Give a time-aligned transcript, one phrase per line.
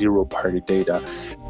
[0.00, 0.96] zero party data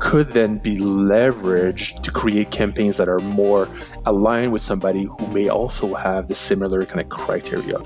[0.01, 3.69] could then be leveraged to create campaigns that are more
[4.07, 7.79] aligned with somebody who may also have the similar kind of criteria.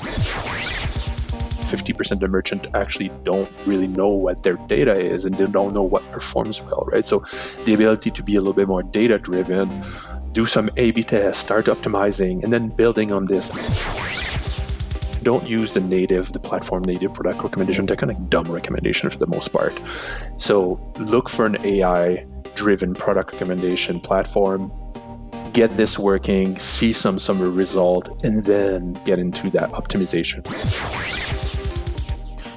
[1.75, 5.83] 50% of merchants actually don't really know what their data is and they don't know
[5.83, 7.05] what performs well, right?
[7.05, 7.25] So
[7.65, 9.69] the ability to be a little bit more data driven,
[10.33, 13.51] do some A B tests, start optimizing, and then building on this
[15.25, 17.87] don't use the native, the platform native product recommendation.
[17.87, 19.79] They're kind of dumb recommendation for the most part.
[20.37, 24.73] So look for an AI driven product recommendation platform.
[25.53, 30.45] Get this working, see some summer result, and then get into that optimization.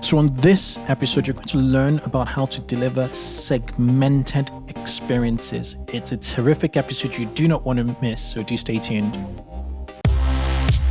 [0.03, 5.75] So, on this episode, you're going to learn about how to deliver segmented experiences.
[5.91, 9.13] It's a terrific episode you do not want to miss, so do stay tuned.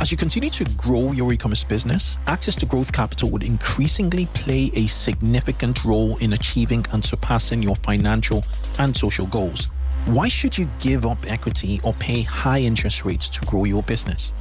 [0.00, 4.26] As you continue to grow your e commerce business, access to growth capital would increasingly
[4.26, 8.44] play a significant role in achieving and surpassing your financial
[8.78, 9.64] and social goals.
[10.06, 14.32] Why should you give up equity or pay high interest rates to grow your business?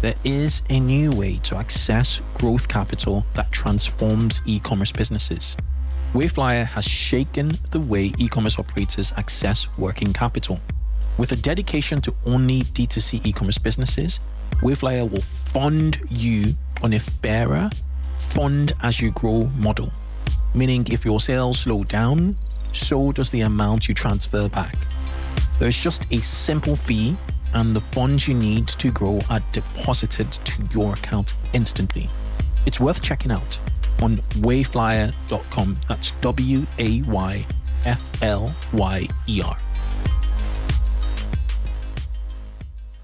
[0.00, 5.56] There is a new way to access growth capital that transforms e commerce businesses.
[6.14, 10.58] Wayflyer has shaken the way e commerce operators access working capital.
[11.18, 14.20] With a dedication to only D2C e commerce businesses,
[14.62, 17.68] Wayflyer will fund you on a fairer
[18.18, 19.92] fund as you grow model.
[20.54, 22.36] Meaning, if your sales slow down,
[22.72, 24.76] so does the amount you transfer back.
[25.58, 27.16] There's just a simple fee,
[27.54, 32.08] and the funds you need to grow are deposited to your account instantly.
[32.64, 33.58] It's worth checking out
[34.00, 35.78] on wayflyer.com.
[35.88, 37.46] That's W A Y
[37.84, 39.56] F L Y E R.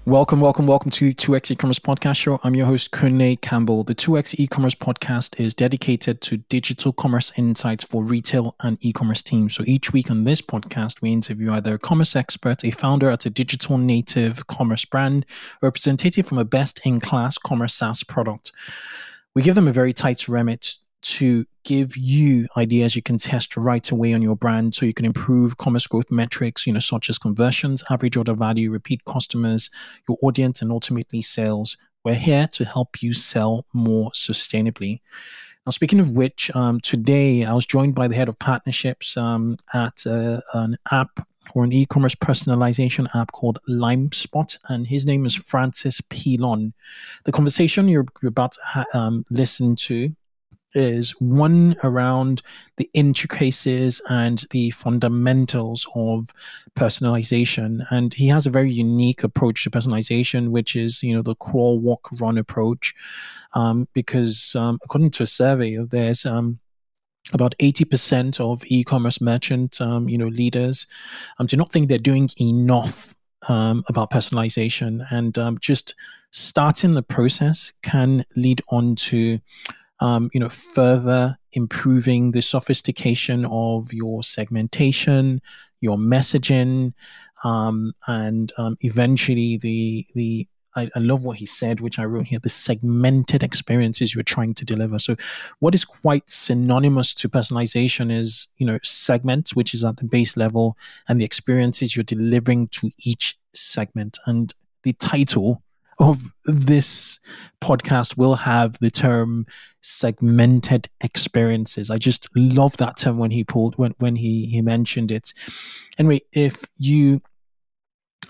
[0.09, 2.39] Welcome, welcome, welcome to the 2x e-commerce podcast show.
[2.43, 3.83] I'm your host, Kunle Campbell.
[3.83, 9.53] The 2x e-commerce podcast is dedicated to digital commerce insights for retail and e-commerce teams.
[9.53, 13.27] So each week on this podcast, we interview either a commerce expert, a founder at
[13.27, 15.27] a digital native commerce brand,
[15.61, 18.51] a representative from a best-in-class commerce SaaS product.
[19.35, 23.89] We give them a very tight remit to give you ideas you can test right
[23.91, 27.17] away on your brand so you can improve commerce growth metrics, you know, such as
[27.17, 29.69] conversions, average order value, repeat customers,
[30.07, 31.77] your audience, and ultimately sales.
[32.03, 35.01] We're here to help you sell more sustainably.
[35.65, 39.57] Now, speaking of which, um, today I was joined by the head of partnerships um,
[39.73, 45.35] at uh, an app or an e-commerce personalization app called LimeSpot, and his name is
[45.35, 46.73] Francis Pilon.
[47.25, 50.15] The conversation you're, about to ha- um, listen to
[50.73, 52.41] is one around
[52.77, 56.29] the intricacies and the fundamentals of
[56.75, 57.85] personalization.
[57.89, 61.79] And he has a very unique approach to personalization, which is, you know, the crawl,
[61.79, 62.93] walk, run approach.
[63.53, 66.59] Um, because um, according to a survey of theirs, um,
[67.33, 70.87] about 80% of e-commerce merchant, um, you know, leaders
[71.39, 73.15] um, do not think they're doing enough
[73.47, 75.05] um, about personalization.
[75.11, 75.95] And just
[76.31, 79.39] starting the process can lead on to
[79.99, 85.41] um, you know, further improving the sophistication of your segmentation,
[85.81, 86.93] your messaging,
[87.43, 92.27] um, and um, eventually the the I, I love what he said, which I wrote
[92.27, 94.99] here: the segmented experiences you're trying to deliver.
[94.99, 95.15] So,
[95.59, 100.37] what is quite synonymous to personalization is you know segment, which is at the base
[100.37, 104.17] level, and the experiences you're delivering to each segment.
[104.25, 104.53] And
[104.83, 105.61] the title
[105.99, 107.19] of this
[107.61, 109.45] podcast will have the term
[109.81, 111.89] segmented experiences.
[111.89, 115.33] I just love that term when he pulled when when he he mentioned it.
[115.97, 117.21] Anyway, if you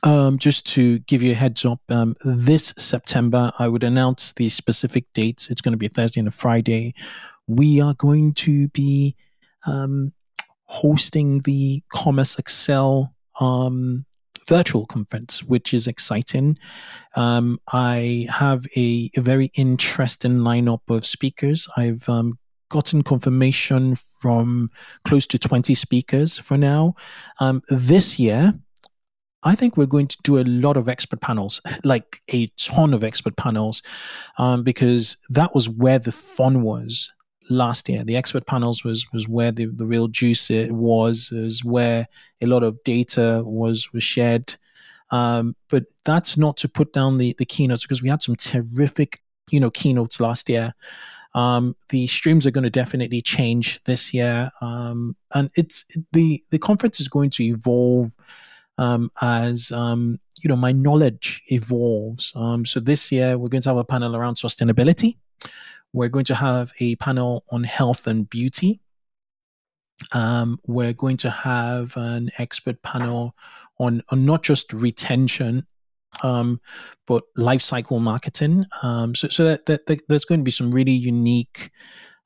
[0.03, 4.49] um, just to give you a heads up, um, this September I would announce the
[4.49, 5.49] specific dates.
[5.49, 6.93] It's going to be a Thursday and a Friday.
[7.47, 9.15] We are going to be
[9.65, 10.13] um,
[10.65, 14.05] hosting the Commerce Excel um,
[14.49, 16.57] virtual conference, which is exciting.
[17.15, 21.67] Um, I have a, a, very interesting lineup of speakers.
[21.77, 24.69] I've um, gotten confirmation from
[25.05, 26.95] close to 20 speakers for now.
[27.39, 28.53] Um, this year,
[29.43, 33.03] I think we're going to do a lot of expert panels, like a ton of
[33.03, 33.83] expert panels,
[34.39, 37.13] um, because that was where the fun was
[37.49, 38.03] last year.
[38.03, 42.07] The expert panels was was where the, the real juice was, is where
[42.41, 44.55] a lot of data was was shared.
[45.11, 49.21] Um, but that's not to put down the the keynotes because we had some terrific
[49.51, 50.73] you know keynotes last year.
[51.35, 56.59] Um, the streams are going to definitely change this year, um, and it's the the
[56.59, 58.15] conference is going to evolve
[58.77, 62.33] um, as um, you know my knowledge evolves.
[62.35, 65.17] Um, so this year we're going to have a panel around sustainability.
[65.93, 68.81] We're going to have a panel on health and beauty.
[70.11, 73.35] Um, we're going to have an expert panel
[73.79, 75.65] on, on not just retention,
[76.23, 76.61] um,
[77.05, 78.65] but life cycle marketing.
[78.81, 81.71] Um, so, so that, that, that, there's going to be some really unique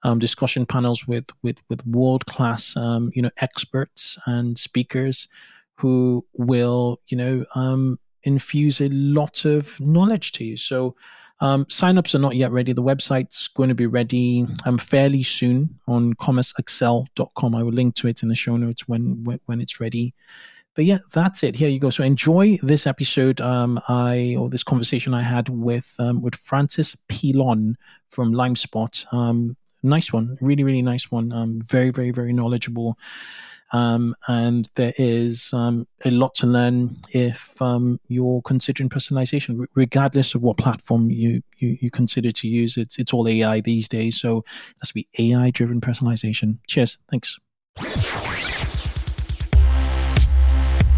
[0.03, 5.29] um, discussion panels with with with world class um, you know experts and speakers
[5.75, 10.57] who will, you know, um, infuse a lot of knowledge to you.
[10.57, 10.95] So
[11.39, 12.73] um, signups are not yet ready.
[12.73, 17.55] The website's going to be ready um, fairly soon on commerceexcel.com.
[17.55, 20.13] I will link to it in the show notes when when, when it's ready.
[20.75, 21.55] But yeah, that's it.
[21.55, 21.91] Here you go.
[21.91, 23.41] So enjoy this episode.
[23.41, 27.75] Um, I or this conversation I had with um, with Francis Pilon
[28.09, 29.13] from LimeSpot.
[29.13, 31.31] Um, nice one, really, really nice one.
[31.31, 32.97] Um, very, very, very knowledgeable.
[33.73, 40.35] Um, and there is um, a lot to learn if um, you're considering personalization, regardless
[40.35, 42.77] of what platform you, you, you consider to use.
[42.77, 44.45] It's it's all AI these days, so it
[44.81, 46.59] has to be AI driven personalization.
[46.67, 47.39] Cheers, thanks.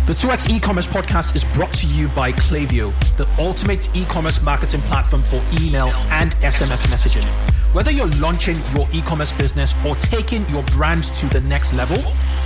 [0.05, 5.23] The 2x e-commerce podcast is brought to you by Klaviyo, the ultimate e-commerce marketing platform
[5.23, 7.25] for email and SMS messaging.
[7.73, 11.97] Whether you're launching your e-commerce business or taking your brand to the next level,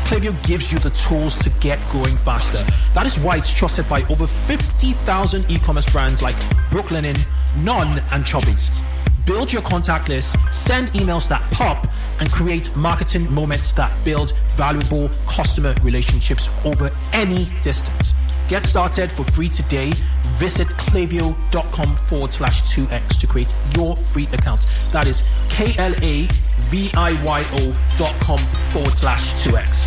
[0.08, 2.64] Klaviyo gives you the tools to get growing faster.
[2.94, 6.36] That is why it's trusted by over 50,000 e-commerce brands like
[6.72, 7.20] Brooklinen,
[7.62, 8.70] Non, and Chubbies.
[9.30, 11.88] Build your contact list, send emails that pop,
[12.20, 18.14] and create marketing moments that build valuable customer relationships over any distance.
[18.48, 19.92] Get started for free today.
[20.40, 24.66] Visit klaviyo.com forward slash 2x to create your free account.
[24.92, 26.28] That is K L A
[26.72, 28.40] V I Y O dot com
[28.72, 29.84] forward slash 2x.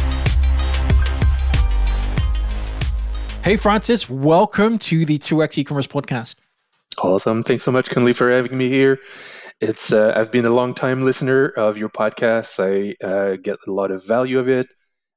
[3.43, 6.37] Hey, Francis, welcome to the 2x e commerce podcast.
[6.99, 7.43] Awesome.
[7.43, 9.01] Thanks so much, Kunle, for having me here.
[9.63, 12.59] It's uh, I've been a long time listener of your podcast.
[12.59, 14.67] I uh, get a lot of value of it.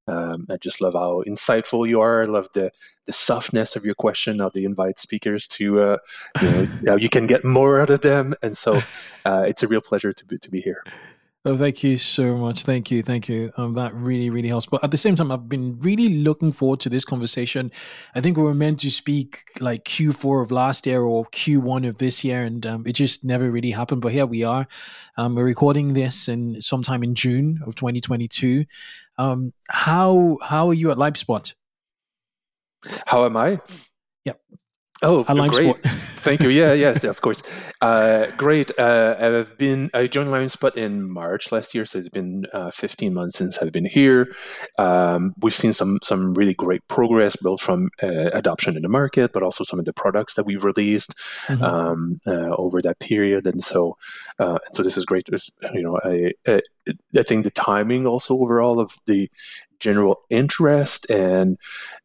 [0.07, 2.21] Um, I just love how insightful you are.
[2.21, 2.71] I love the
[3.07, 4.37] the softness of your question.
[4.37, 5.97] How they invite speakers to uh,
[6.43, 8.83] you know how you can get more out of them, and so
[9.25, 10.83] uh, it's a real pleasure to be to be here.
[11.47, 12.63] Oh, thank you so much.
[12.63, 13.03] Thank you.
[13.03, 13.51] Thank you.
[13.55, 14.65] Um, that really, really helps.
[14.65, 17.71] But at the same time, I've been really looking forward to this conversation.
[18.15, 21.99] I think we were meant to speak like Q4 of last year or Q1 of
[21.99, 24.01] this year, and um, it just never really happened.
[24.01, 24.67] But here we are.
[25.17, 28.65] Um, we're recording this in sometime in June of 2022.
[29.19, 31.53] Um, how how are you at LimeSpot?
[33.05, 33.61] How am I?
[34.23, 34.41] Yep.
[35.01, 35.75] Oh, great!
[36.25, 36.49] Thank you.
[36.49, 37.43] Yeah, yes, of course.
[37.81, 38.71] Uh, great.
[38.79, 43.13] Uh, I've been I joined LimeSpot in March last year, so it's been uh, 15
[43.13, 44.33] months since I've been here.
[44.79, 49.33] Um, we've seen some some really great progress, both from uh, adoption in the market,
[49.33, 51.13] but also some of the products that we've released
[51.47, 51.61] mm-hmm.
[51.63, 53.45] um, uh, over that period.
[53.45, 53.97] And so,
[54.39, 55.27] uh, so this is great.
[55.73, 56.61] you know, I, I
[57.17, 59.29] I think the timing also overall of the
[59.79, 61.57] general interest and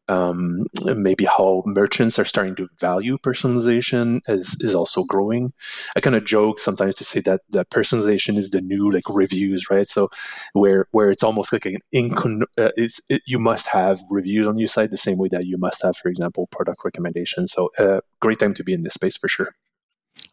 [0.07, 5.53] um, maybe how merchants are starting to value personalization is, is also growing.
[5.95, 9.69] I kind of joke sometimes to say that that personalization is the new like reviews,
[9.69, 9.87] right?
[9.87, 10.09] So
[10.53, 14.57] where where it's almost like an incon- uh, it's, it, you must have reviews on
[14.57, 17.53] your site the same way that you must have, for example, product recommendations.
[17.53, 19.53] So uh, great time to be in this space for sure.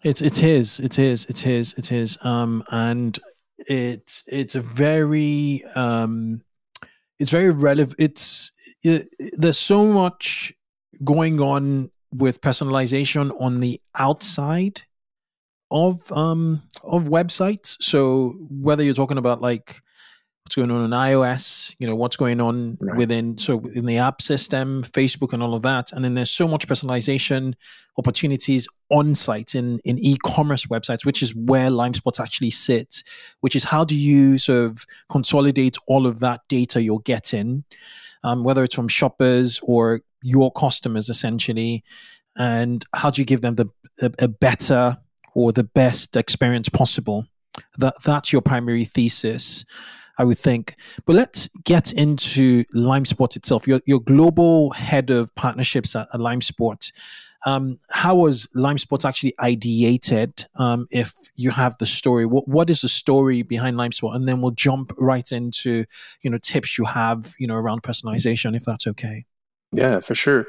[0.03, 2.19] It's it's his, it's his, it's his, it's his.
[2.23, 3.19] Um, and
[3.59, 6.43] it's it's a very um
[7.19, 7.97] it's very relevant.
[7.99, 10.53] It's it, there's so much
[11.05, 14.83] going on with personalization on the outside
[15.71, 17.77] of um of websites.
[17.81, 19.81] So whether you're talking about like
[20.49, 22.97] what's going on in iOS, you know, what's going on right.
[22.97, 25.93] within so in the app system, Facebook and all of that.
[25.93, 27.53] And then there's so much personalization
[27.99, 33.05] opportunities on site in, in e-commerce websites, which is where LimeSpot actually sits,
[33.41, 37.63] which is how do you sort of consolidate all of that data you're getting,
[38.25, 41.85] um, whether it's from shoppers or your customers essentially,
[42.39, 43.67] and how do you give them the
[44.01, 44.97] a, a better
[45.35, 47.27] or the best experience possible?
[47.77, 49.67] That that's your primary thesis.
[50.19, 50.75] I would think.
[51.07, 53.67] But let's get into LimeSpot itself.
[53.69, 56.91] Your, your global head of partnerships at, at LimeSpot.
[57.47, 60.45] Um, how was LimeSpot actually ideated?
[60.57, 64.15] Um, if you have the story, what what is the story behind LimeSpot?
[64.15, 65.85] And then we'll jump right into
[66.23, 69.25] you know tips you have you know around personalization, if that's okay.
[69.73, 70.47] Yeah, for sure.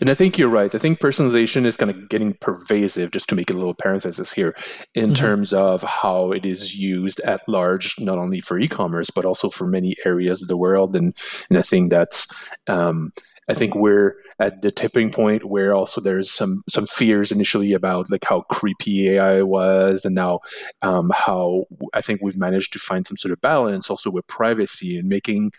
[0.00, 0.74] And I think you're right.
[0.74, 4.54] I think personalization is kind of getting pervasive, just to make a little parenthesis here,
[4.94, 5.14] in mm-hmm.
[5.14, 9.50] terms of how it is used at large, not only for e commerce, but also
[9.50, 10.96] for many areas of the world.
[10.96, 11.14] And,
[11.50, 12.26] and I think that's,
[12.66, 13.12] um,
[13.48, 18.10] I think we're at the tipping point where also there's some some fears initially about
[18.10, 20.40] like how creepy AI was, and now
[20.80, 24.96] um, how I think we've managed to find some sort of balance also with privacy
[24.96, 25.50] and making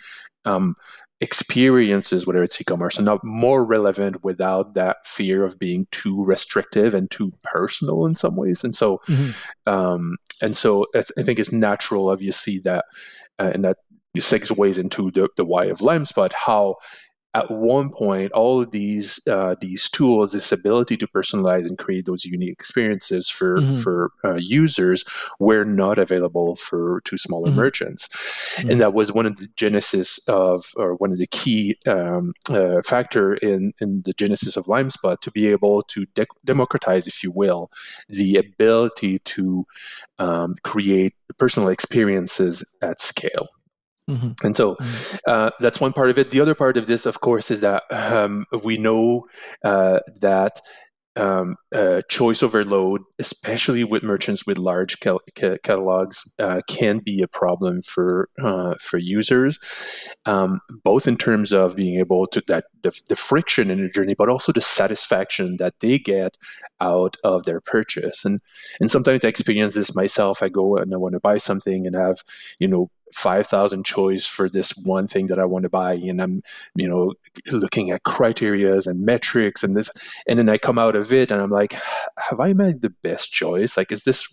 [0.45, 0.75] um,
[1.23, 6.93] experiences, whether it's e-commerce, are not more relevant without that fear of being too restrictive
[6.93, 8.63] and too personal in some ways.
[8.63, 9.31] And so, mm-hmm.
[9.73, 12.85] um, and so I think it's natural, obviously, that
[13.39, 13.77] uh, and that
[14.17, 16.75] segues into the, the why of LimeSpot, how
[17.35, 22.05] at one point, all of these uh, these tools, this ability to personalize and create
[22.05, 23.81] those unique experiences for mm-hmm.
[23.81, 25.03] for uh, users,
[25.39, 27.57] were not available for to smaller mm-hmm.
[27.57, 28.07] merchants,
[28.55, 28.69] mm-hmm.
[28.69, 32.81] and that was one of the genesis of, or one of the key um, uh,
[32.83, 37.31] factor in in the genesis of LimeSpot to be able to de- democratize, if you
[37.31, 37.71] will,
[38.09, 39.65] the ability to
[40.19, 43.47] um, create personal experiences at scale.
[44.09, 44.45] Mm-hmm.
[44.45, 45.17] And so mm-hmm.
[45.27, 46.31] uh, that's one part of it.
[46.31, 49.27] The other part of this, of course, is that um, we know
[49.63, 50.61] uh, that
[51.15, 55.21] um, uh, choice overload, especially with merchants with large cal-
[55.63, 59.59] catalogs, uh, can be a problem for uh, for users,
[60.25, 64.15] um, both in terms of being able to that the, the, friction in the journey,
[64.15, 66.35] but also the satisfaction that they get
[66.81, 68.25] out of their purchase.
[68.25, 68.41] And
[68.79, 70.41] and sometimes I experience this myself.
[70.41, 72.23] I go and I want to buy something and have
[72.59, 75.93] you know 5,000 choice for this one thing that I want to buy.
[75.93, 76.43] And I'm,
[76.75, 77.13] you know,
[77.51, 79.89] looking at criterias and metrics and this,
[80.27, 81.73] and then I come out of it and I'm like,
[82.17, 83.77] have I made the best choice?
[83.77, 84.25] Like, is this,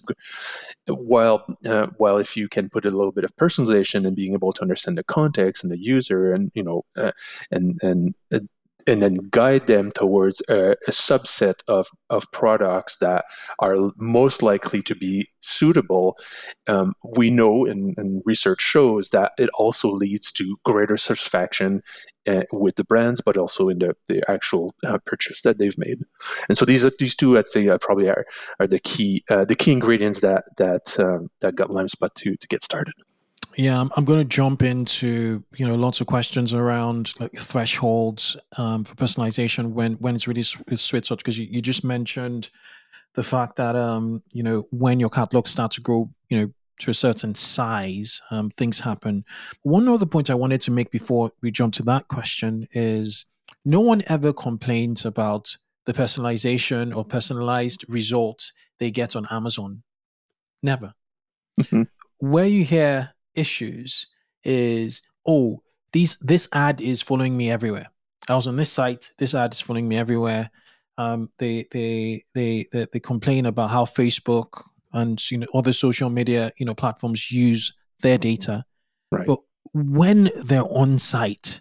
[0.88, 4.52] well uh, while if you can put a little bit of personalization and being able
[4.52, 7.12] to understand the context and the user and, you know, uh,
[7.50, 8.40] and, and, uh,
[8.90, 13.24] and then guide them towards a, a, subset of, of products that
[13.60, 16.18] are most likely to be suitable,
[16.66, 21.82] um, we know and, and, research shows that it also leads to greater satisfaction
[22.26, 26.00] uh, with the brands, but also in the, the actual uh, purchase that they've made.
[26.48, 28.26] And so these are these two, I think, uh, probably are,
[28.58, 32.46] are the key uh, the key ingredients that that um, that got LimeSpot to to
[32.48, 32.94] get started.
[33.56, 38.36] Yeah, I'm, I'm going to jump into you know lots of questions around like thresholds
[38.56, 42.50] um, for personalization when when it's really spot because you, you just mentioned
[43.14, 46.90] the fact that um you know when your catalog starts to grow you know to
[46.90, 49.24] a certain size um, things happen.
[49.62, 53.26] One other point I wanted to make before we jump to that question is
[53.64, 55.54] no one ever complains about
[55.84, 59.82] the personalization or personalized results they get on Amazon.
[60.62, 60.94] Never.
[61.60, 61.82] Mm-hmm.
[62.18, 64.06] Where you hear issues
[64.44, 67.88] is oh these this ad is following me everywhere.
[68.28, 69.10] I was on this site.
[69.18, 70.50] This ad is following me everywhere.
[70.98, 76.10] Um, they, they they they they complain about how Facebook and you know other social
[76.10, 77.72] media you know platforms use
[78.02, 78.64] their data.
[79.10, 79.26] Right.
[79.26, 79.40] But
[79.72, 81.60] when they're on site,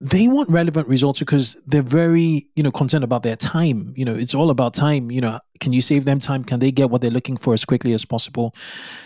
[0.00, 4.14] they want relevant results because they're very you know concerned about their time you know
[4.14, 7.02] it's all about time you know can you save them time can they get what
[7.02, 8.54] they're looking for as quickly as possible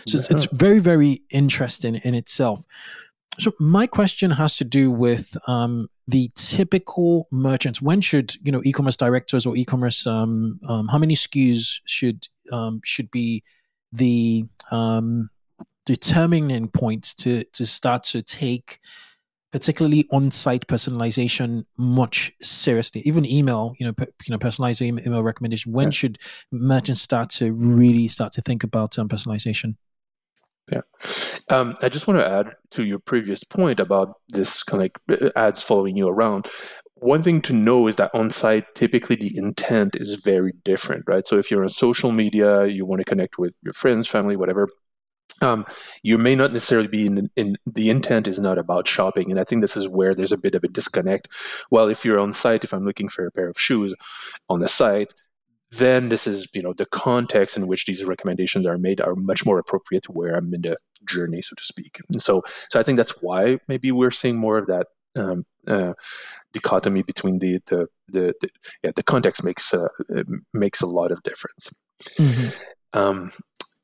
[0.07, 0.19] so yeah.
[0.19, 2.63] it's, it's very very interesting in itself
[3.39, 7.81] so my question has to do with um, the typical merchants.
[7.81, 10.07] When should you know e-commerce directors or e-commerce?
[10.07, 13.43] Um, um, how many SKUs should um, should be
[13.91, 15.29] the um,
[15.85, 18.79] determining point to to start to take
[19.55, 25.71] particularly on-site personalization much seriously even email you know per, you know personalized email recommendation
[25.71, 25.91] when yeah.
[25.91, 26.17] should
[26.51, 29.75] merchants start to really start to think about um, personalization
[30.71, 30.81] yeah.
[31.49, 35.21] Um, I just want to add to your previous point about this kind of like
[35.21, 36.47] uh, ads following you around.
[36.95, 41.27] One thing to know is that on site, typically the intent is very different, right?
[41.27, 44.67] So if you're on social media, you want to connect with your friends, family, whatever,
[45.41, 45.65] um,
[46.03, 49.43] you may not necessarily be in, in, the intent is not about shopping and i
[49.43, 51.27] think this is where there's a bit of a disconnect.
[51.71, 53.93] Well if you're on site if i'm looking for a pair of shoes
[54.49, 55.13] on the site
[55.71, 59.45] then this is you know the context in which these recommendations are made are much
[59.45, 60.77] more appropriate to where i'm in the
[61.07, 61.99] journey so to speak.
[62.09, 65.93] And so so i think that's why maybe we're seeing more of that um, uh,
[66.53, 68.49] dichotomy between the the the, the
[68.83, 69.87] yeah the context makes uh,
[70.53, 71.71] makes a lot of difference.
[72.19, 72.99] Mm-hmm.
[72.99, 73.31] um,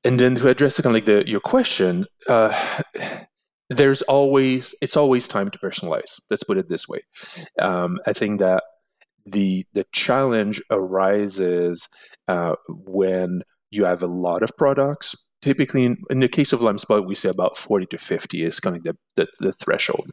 [0.04, 2.52] and then to address kind of like the your question uh,
[3.70, 6.20] there's always it's always time to personalize.
[6.30, 7.02] Let's put it this way.
[7.60, 8.64] Um, i think that
[9.26, 11.88] the the challenge arises
[12.28, 17.06] uh, when you have a lot of products typically in, in, the case of limespot
[17.06, 20.12] we say about 40 to 50 is kind of the, the, the, threshold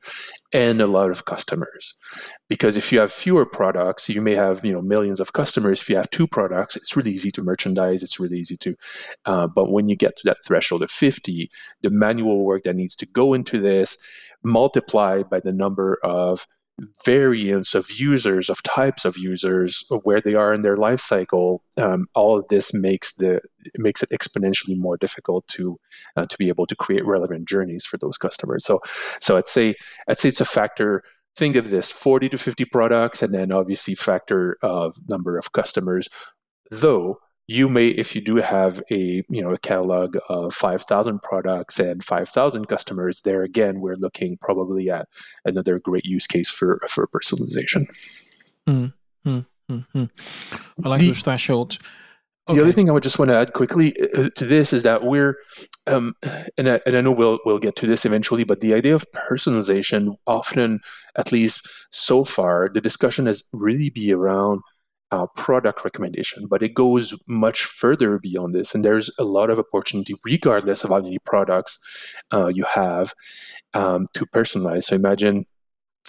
[0.53, 1.95] and a lot of customers.
[2.49, 5.81] Because if you have fewer products you may have you know millions of customers.
[5.81, 8.03] If you have two products it's really easy to merchandise.
[8.03, 8.77] It's really easy to
[9.27, 11.51] uh, but when you get to that threshold of 50
[11.83, 13.97] the manual work that needs to go into this
[14.43, 16.47] multiplied by the number of
[17.05, 22.07] variants of users, of types of users, where they are in their life cycle, um,
[22.15, 23.41] all of this makes the
[23.77, 25.79] makes it exponentially more difficult to
[26.17, 28.65] uh, to be able to create relevant journeys for those customers.
[28.65, 28.81] So,
[29.21, 29.75] so I'd say
[30.09, 31.03] I'd say it's a factor.
[31.37, 36.09] Think of this: forty to fifty products, and then obviously factor of number of customers.
[36.71, 37.19] Though
[37.49, 42.05] you may if you do have a you know a catalog of 5000 products and
[42.05, 45.09] 5000 customers there again we're looking probably at
[45.45, 47.87] another great use case for for personalization.
[48.69, 48.93] Mm,
[49.27, 50.11] mm, mm,
[50.85, 51.79] i like the, those thresholds
[52.47, 52.63] the okay.
[52.63, 55.37] other thing I would just want to add quickly uh, to this is that we're,
[55.87, 56.15] um,
[56.57, 59.05] and, I, and I know we'll we'll get to this eventually, but the idea of
[59.13, 60.81] personalization often,
[61.17, 64.63] at least so far, the discussion has really be around
[65.11, 68.75] uh, product recommendation, but it goes much further beyond this.
[68.75, 71.79] And there's a lot of opportunity, regardless of how many products
[72.33, 73.15] uh, you have,
[73.75, 74.85] um, to personalize.
[74.85, 75.47] So imagine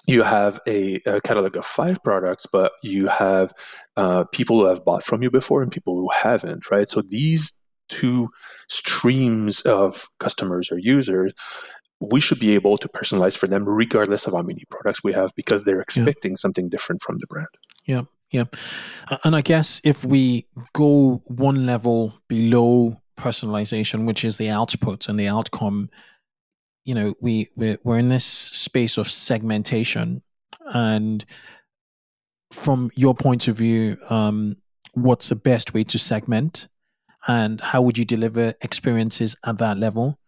[0.06, 3.54] you have a, a, catalog of five products, but you have
[3.98, 6.90] uh, people who have bought from you before and people who haven't, right?
[6.90, 7.52] So these
[7.90, 8.30] two
[8.70, 11.34] streams of customers or users
[12.02, 15.32] we should be able to personalize for them regardless of how many products we have
[15.36, 16.36] because they're expecting yeah.
[16.36, 17.48] something different from the brand.
[17.86, 18.04] Yeah.
[18.32, 18.46] Yeah.
[19.24, 25.20] And I guess if we go one level below personalization, which is the output and
[25.20, 25.90] the outcome,
[26.86, 30.22] you know, we we're, we're in this space of segmentation.
[30.74, 31.26] And
[32.52, 34.58] from your point of view, um,
[34.94, 36.68] what's the best way to segment
[37.28, 40.20] and how would you deliver experiences at that level?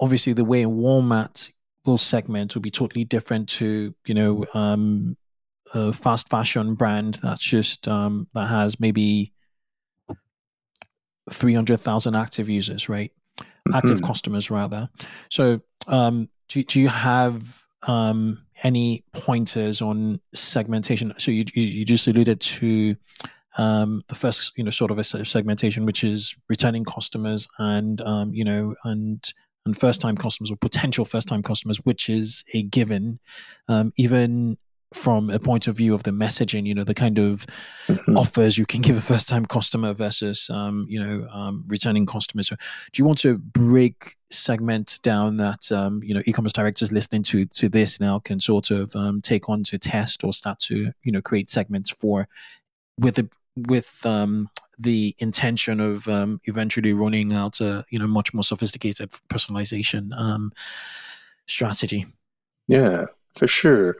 [0.00, 1.50] Obviously, the way Walmart
[1.84, 5.16] will segment will be totally different to, you know, um,
[5.74, 9.32] a fast fashion brand that's just um, that has maybe
[11.30, 13.12] 300,000 active users, right?
[13.74, 14.06] Active mm-hmm.
[14.06, 14.88] customers, rather.
[15.30, 21.12] So, um, do, do you have um, any pointers on segmentation?
[21.18, 22.96] So, you, you just alluded to
[23.58, 28.32] um, the first, you know, sort of a segmentation, which is returning customers and, um,
[28.32, 29.32] you know, and
[29.64, 33.18] and first time customers or potential first time customers, which is a given.
[33.68, 34.56] Um, even
[34.94, 37.44] from a point of view of the messaging, you know, the kind of
[37.88, 38.16] mm-hmm.
[38.16, 42.48] offers you can give a first time customer versus, um, you know, um, returning customers.
[42.48, 47.22] So do you want to break segment down that, um, you know, e-commerce directors listening
[47.24, 50.92] to, to this now can sort of um, take on to test or start to,
[51.02, 52.28] you know, create segments for
[52.98, 58.32] with the, with um, the intention of um, eventually running out a, you know, much
[58.32, 60.52] more sophisticated personalization um,
[61.46, 62.06] strategy.
[62.68, 63.96] Yeah, for sure.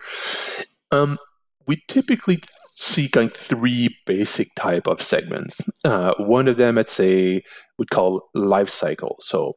[0.90, 1.18] Um,
[1.66, 5.60] we typically see kind of three basic type of segments.
[5.84, 7.42] Uh, one of them, I'd say,
[7.78, 9.16] we'd call life cycle.
[9.20, 9.56] So,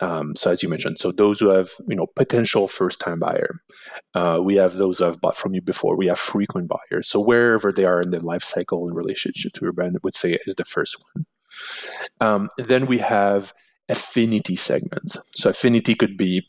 [0.00, 3.60] um, so as you mentioned, so those who have you know potential first time buyer,
[4.14, 5.96] uh, we have those who have bought from you before.
[5.96, 7.08] We have frequent buyers.
[7.08, 10.38] So wherever they are in their life cycle in relationship to your brand, would say
[10.46, 11.26] is the first one.
[12.20, 13.54] Um, then we have
[13.88, 15.16] affinity segments.
[15.34, 16.46] So affinity could be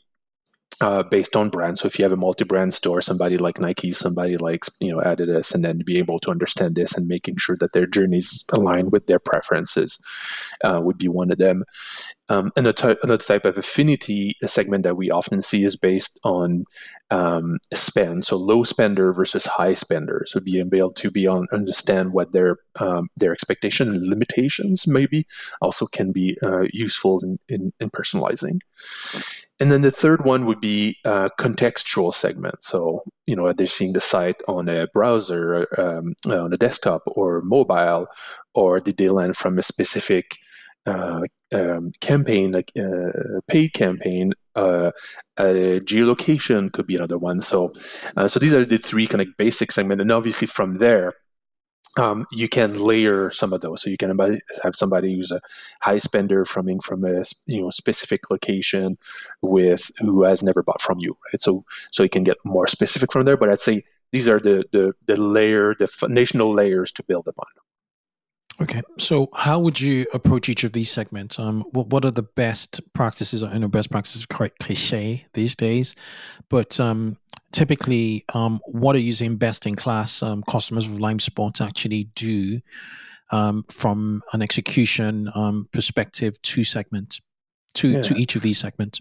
[0.81, 1.77] uh, based on brand.
[1.77, 5.53] So if you have a multi-brand store, somebody like Nike, somebody like you know Adidas,
[5.53, 9.07] and then be able to understand this and making sure that their journeys align with
[9.07, 9.97] their preferences
[10.63, 11.63] uh, would be one of them.
[12.29, 16.65] Um, another, another type of affinity segment that we often see is based on
[17.09, 20.25] um, spend, so low spender versus high spender.
[20.27, 25.25] So being able to be on understand what their um, their expectation and limitations maybe
[25.61, 28.59] also can be uh, useful in, in, in personalizing.
[29.59, 32.63] And then the third one would be uh, contextual segment.
[32.63, 37.41] So, you know, they're seeing the site on a browser, um, on a desktop or
[37.41, 38.07] mobile,
[38.53, 40.37] or did they land from a specific
[40.87, 41.21] uh,
[41.53, 44.91] um, campaign, like a uh, paid campaign, uh,
[45.37, 47.41] geolocation could be another one.
[47.41, 47.73] So,
[48.15, 51.13] uh, so these are the three kind of basic segment, and obviously from there,
[51.97, 53.81] um, you can layer some of those.
[53.81, 54.17] So you can
[54.63, 55.41] have somebody who's a
[55.81, 58.97] high spender from from a you know specific location
[59.41, 61.41] with who has never bought from you, right?
[61.41, 63.37] So so you can get more specific from there.
[63.37, 67.47] But I'd say these are the the the layer, the foundational layers to build upon.
[68.59, 71.37] Okay, so how would you approach each of these segments?
[71.37, 73.43] Um, what, what are the best practices?
[73.43, 75.95] I know best practices are quite cliche these days,
[76.49, 77.17] but um,
[77.51, 82.59] typically, um, what are using best in class um, customers of LimeSpot's actually do
[83.31, 87.21] um, from an execution um, perspective to segment
[87.75, 88.01] to yeah.
[88.01, 88.99] to each of these segments?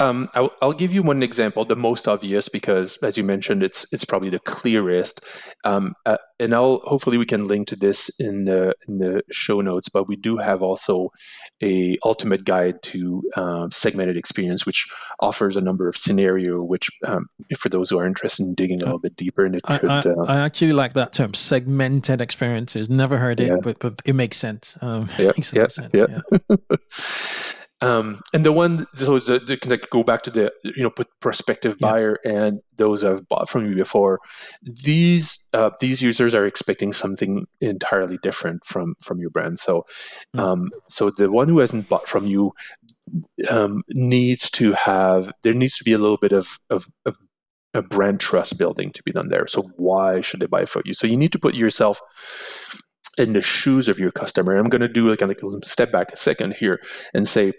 [0.00, 3.84] Um, I'll, I'll, give you one example, the most obvious, because as you mentioned, it's
[3.92, 5.20] it's probably the clearest.
[5.64, 9.60] Um, uh, and I'll hopefully we can link to this in the in the show
[9.60, 9.88] notes.
[9.88, 11.10] But we do have also
[11.62, 14.86] a ultimate guide to um, segmented experience, which
[15.20, 16.62] offers a number of scenario.
[16.62, 17.26] Which, um,
[17.58, 19.90] for those who are interested in digging a little bit deeper, and it I, could.
[19.90, 22.88] I, uh, I, actually like that term, segmented experiences.
[22.88, 23.56] Never heard it, yeah.
[23.60, 24.78] but but it makes sense.
[24.80, 25.90] Um, yeah, makes sense.
[25.92, 26.20] Yeah.
[26.48, 26.56] yeah.
[27.80, 31.76] Um, and the one, so the, the, can go back to the, you know, prospective
[31.78, 31.88] yeah.
[31.88, 34.18] buyer and those have bought from you before.
[34.62, 39.60] These uh, these users are expecting something entirely different from from your brand.
[39.60, 39.84] So,
[40.36, 40.40] mm.
[40.40, 42.52] um, so the one who hasn't bought from you
[43.48, 47.16] um, needs to have there needs to be a little bit of of, of
[47.74, 49.46] a brand trust building to be done there.
[49.46, 50.94] So why should they buy from you?
[50.94, 52.00] So you need to put yourself
[53.18, 54.56] in the shoes of your customer.
[54.56, 56.80] I'm going to do like a, like a step back a second here
[57.12, 57.52] and say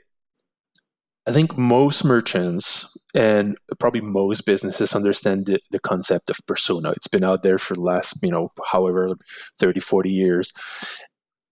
[1.28, 6.92] I think most merchants and probably most businesses understand the, the, concept of persona.
[6.92, 9.16] It's been out there for the last, you know, however,
[9.60, 10.54] 30, 40 years.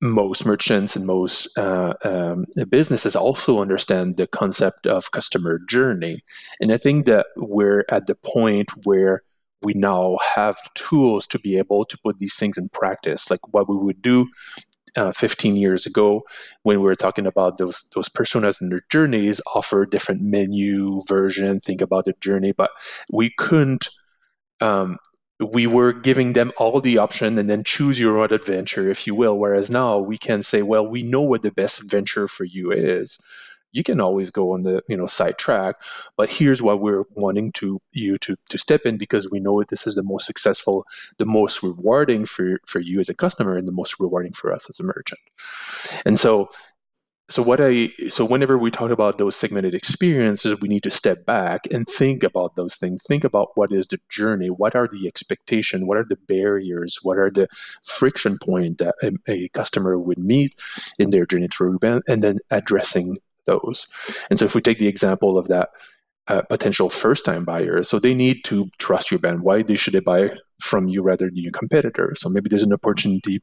[0.01, 6.23] Most merchants and most uh, um, businesses also understand the concept of customer journey.
[6.61, 9.23] And I think that we're at the point where
[9.63, 13.31] we now have tools to be able to put these things in practice.
[13.31, 14.27] Like what we would do
[14.97, 16.23] uh, 15 years ago
[16.63, 21.59] when we were talking about those those personas and their journeys offer different menu version
[21.59, 22.71] think about the journey but
[23.11, 23.89] we couldn't
[24.59, 24.97] um,
[25.39, 29.13] we were giving them all the option and then choose your own adventure if you
[29.13, 32.71] will whereas now we can say well we know what the best adventure for you
[32.71, 33.19] is
[33.71, 35.75] you can always go on the you know side track
[36.15, 39.87] but here's why we're wanting to you to to step in because we know this
[39.87, 40.85] is the most successful
[41.17, 44.69] the most rewarding for for you as a customer and the most rewarding for us
[44.69, 45.19] as a merchant.
[46.05, 46.49] And so
[47.29, 51.25] so what i so whenever we talk about those segmented experiences we need to step
[51.25, 53.03] back and think about those things.
[53.03, 57.17] Think about what is the journey what are the expectation what are the barriers what
[57.17, 57.47] are the
[57.83, 60.55] friction point that a, a customer would meet
[60.99, 63.87] in their journey through and then addressing those.
[64.29, 65.69] And so if we take the example of that
[66.27, 69.41] uh, potential first time buyer, so they need to trust your brand.
[69.41, 70.29] Why they should they buy
[70.61, 72.13] from you rather than your competitor?
[72.17, 73.41] So maybe there's an opportunity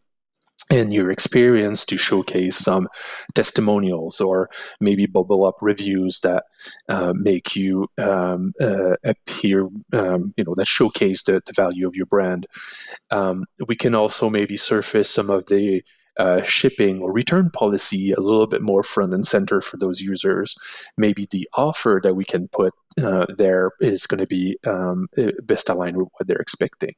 [0.70, 2.88] in your experience to showcase some
[3.34, 4.48] testimonials or
[4.80, 6.44] maybe bubble up reviews that
[6.88, 11.94] uh, make you um, uh, appear, um, you know, that showcase the, the value of
[11.94, 12.46] your brand.
[13.10, 15.82] Um, we can also maybe surface some of the
[16.18, 20.54] uh, shipping or return policy a little bit more front and center for those users.
[20.96, 22.72] Maybe the offer that we can put
[23.02, 25.08] uh, there is going to be um,
[25.42, 26.94] best aligned with what they're expecting.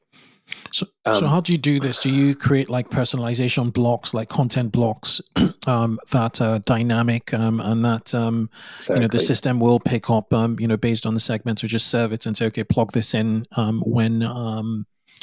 [0.71, 2.01] So, um, so how do you do this?
[2.01, 5.19] Do you create like personalization blocks, like content blocks
[5.67, 8.95] um, that are dynamic, um, and that um, exactly.
[8.95, 11.67] you know the system will pick up, um, you know, based on the segments, or
[11.67, 14.21] just serve it and say, okay, plug this in um, when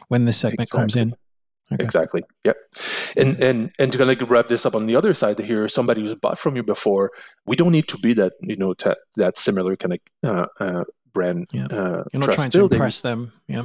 [0.09, 0.79] when the segment exactly.
[0.79, 1.15] comes in.
[1.73, 1.83] Okay.
[1.83, 2.23] Exactly.
[2.45, 2.57] Yep.
[3.17, 5.67] And and and to kind of like wrap this up on the other side here,
[5.69, 7.11] somebody who's bought from you before,
[7.47, 8.75] we don't need to be that you know
[9.17, 11.47] that similar kind of uh, uh, brand.
[11.53, 11.67] Yeah.
[11.67, 13.33] Uh, You're not trying to impress them.
[13.49, 13.65] Yeah.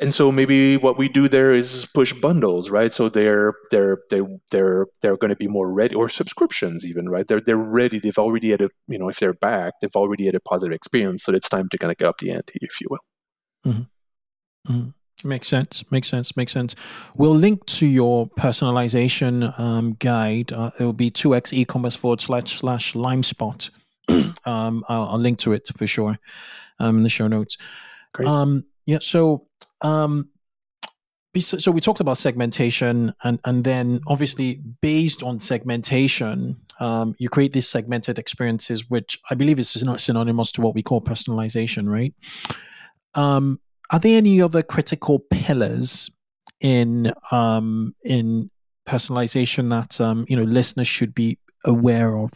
[0.00, 4.22] and so maybe what we do there is push bundles right so they're they're they
[4.50, 8.18] they're they're going to be more ready or subscriptions even right they're they're ready they've
[8.18, 11.32] already had a you know if they're back they've already had a positive experience so
[11.34, 13.04] it's time to kind of get up the ante if you will
[13.66, 14.72] mm-hmm.
[14.72, 14.90] Mm-hmm.
[15.24, 15.84] Makes sense.
[15.90, 16.36] Makes sense.
[16.36, 16.74] Makes sense.
[17.14, 20.52] We'll link to your personalization um, guide.
[20.52, 23.70] Uh, it will be 2x e-commerce forward slash slash limespot.
[24.44, 26.18] um, I'll, I'll, link to it for sure
[26.78, 27.56] um, in the show notes.
[28.12, 28.28] Great.
[28.28, 28.98] Um, yeah.
[29.00, 29.46] So,
[29.82, 30.30] um,
[31.38, 37.52] so we talked about segmentation, and and then obviously based on segmentation, um, you create
[37.52, 42.14] these segmented experiences, which I believe is not synonymous to what we call personalization, right?
[43.14, 46.10] Um, are there any other critical pillars
[46.60, 48.50] in um, in
[48.86, 52.30] personalization that um, you know listeners should be aware of?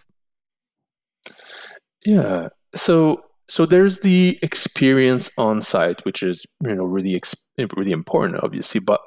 [2.04, 2.48] Yeah.
[2.74, 7.20] So so there's the experience on site, which is you know really
[7.76, 8.80] really important, obviously.
[8.80, 9.00] But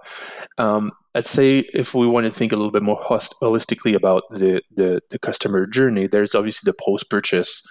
[0.58, 4.62] um, I'd say if we want to think a little bit more holistically about the,
[4.76, 7.62] the the customer journey, there's obviously the post purchase,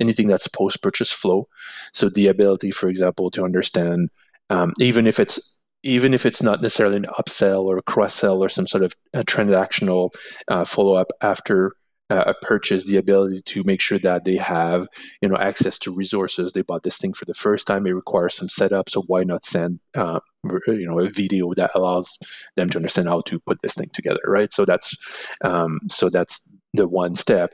[0.00, 1.48] anything that's post purchase flow.
[1.92, 4.10] So the ability, for example, to understand
[4.50, 5.40] um, even if it's
[5.82, 8.94] even if it's not necessarily an upsell or a cross sell or some sort of
[9.14, 10.10] transactional
[10.48, 11.72] uh, follow up after
[12.10, 14.86] uh, a purchase the ability to make sure that they have
[15.20, 16.52] you know access to resources.
[16.52, 17.86] They bought this thing for the first time.
[17.86, 18.88] It requires some setup.
[18.88, 20.20] So why not send uh,
[20.66, 22.18] you know a video that allows
[22.56, 24.52] them to understand how to put this thing together right?
[24.52, 24.96] So that's
[25.42, 27.52] um, so that's the one step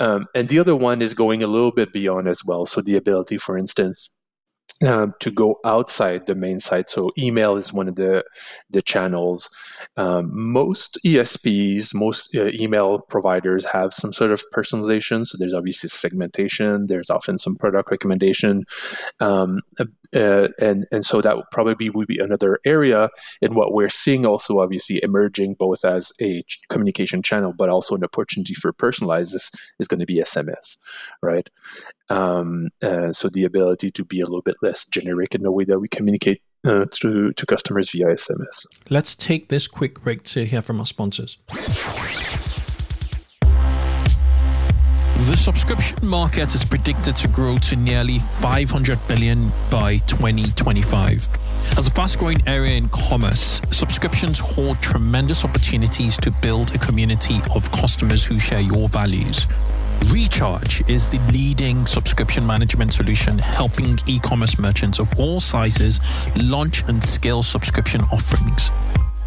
[0.00, 2.96] um, and the other one is going a little bit beyond as well so the
[2.96, 4.10] ability for instance
[4.86, 6.88] um, to go outside the main site.
[6.88, 8.24] So email is one of the
[8.70, 9.48] the channels.
[9.96, 15.26] Um, most ESPs, most uh, email providers have some sort of personalization.
[15.26, 16.86] So there's obviously segmentation.
[16.86, 18.64] There's often some product recommendation,
[19.20, 19.60] um,
[20.14, 23.10] uh, and and so that probably would be another area
[23.42, 27.94] in what we're seeing also obviously emerging both as a ch- communication channel, but also
[27.94, 30.78] an opportunity for personalized is, is going to be SMS,
[31.22, 31.48] right?
[32.08, 32.70] Um,
[33.12, 35.88] so the ability to be a little bit less generic in the way that we
[35.88, 38.66] communicate uh, to, to customers via SMS.
[38.88, 41.38] Let's take this quick break to hear from our sponsors.
[45.28, 51.28] The subscription market is predicted to grow to nearly 500 billion by 2025.
[51.76, 57.40] As a fast growing area in commerce, subscriptions hold tremendous opportunities to build a community
[57.54, 59.46] of customers who share your values.
[60.06, 66.00] Recharge is the leading subscription management solution helping e commerce merchants of all sizes
[66.36, 68.70] launch and scale subscription offerings.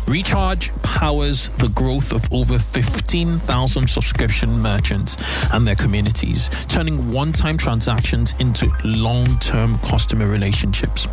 [0.08, 5.16] Recharge powers the growth of over 15,000 subscription merchants
[5.54, 11.08] and their communities, turning one time transactions into long term customer relationships.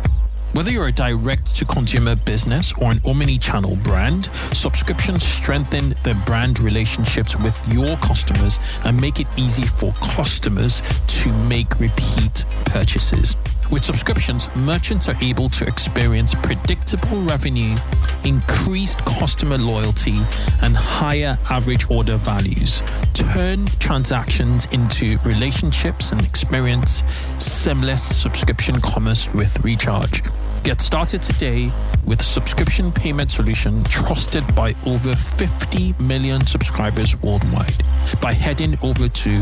[0.53, 6.19] Whether you're a direct to consumer business or an omni channel brand, subscriptions strengthen the
[6.25, 13.35] brand relationships with your customers and make it easy for customers to make repeat purchases.
[13.71, 17.75] With subscriptions, merchants are able to experience predictable revenue,
[18.23, 20.17] increased customer loyalty,
[20.63, 22.81] and higher average order values.
[23.13, 27.03] Turn transactions into relationships and experience
[27.37, 30.23] seamless subscription commerce with Recharge.
[30.63, 31.71] Get started today
[32.05, 37.81] with subscription payment solution trusted by over 50 million subscribers worldwide
[38.21, 39.39] by heading over to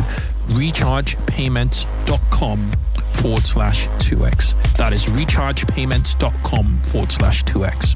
[0.50, 2.58] rechargepayments.com
[3.22, 4.76] forward slash 2x.
[4.78, 7.96] That is rechargepayments.com forward slash 2x.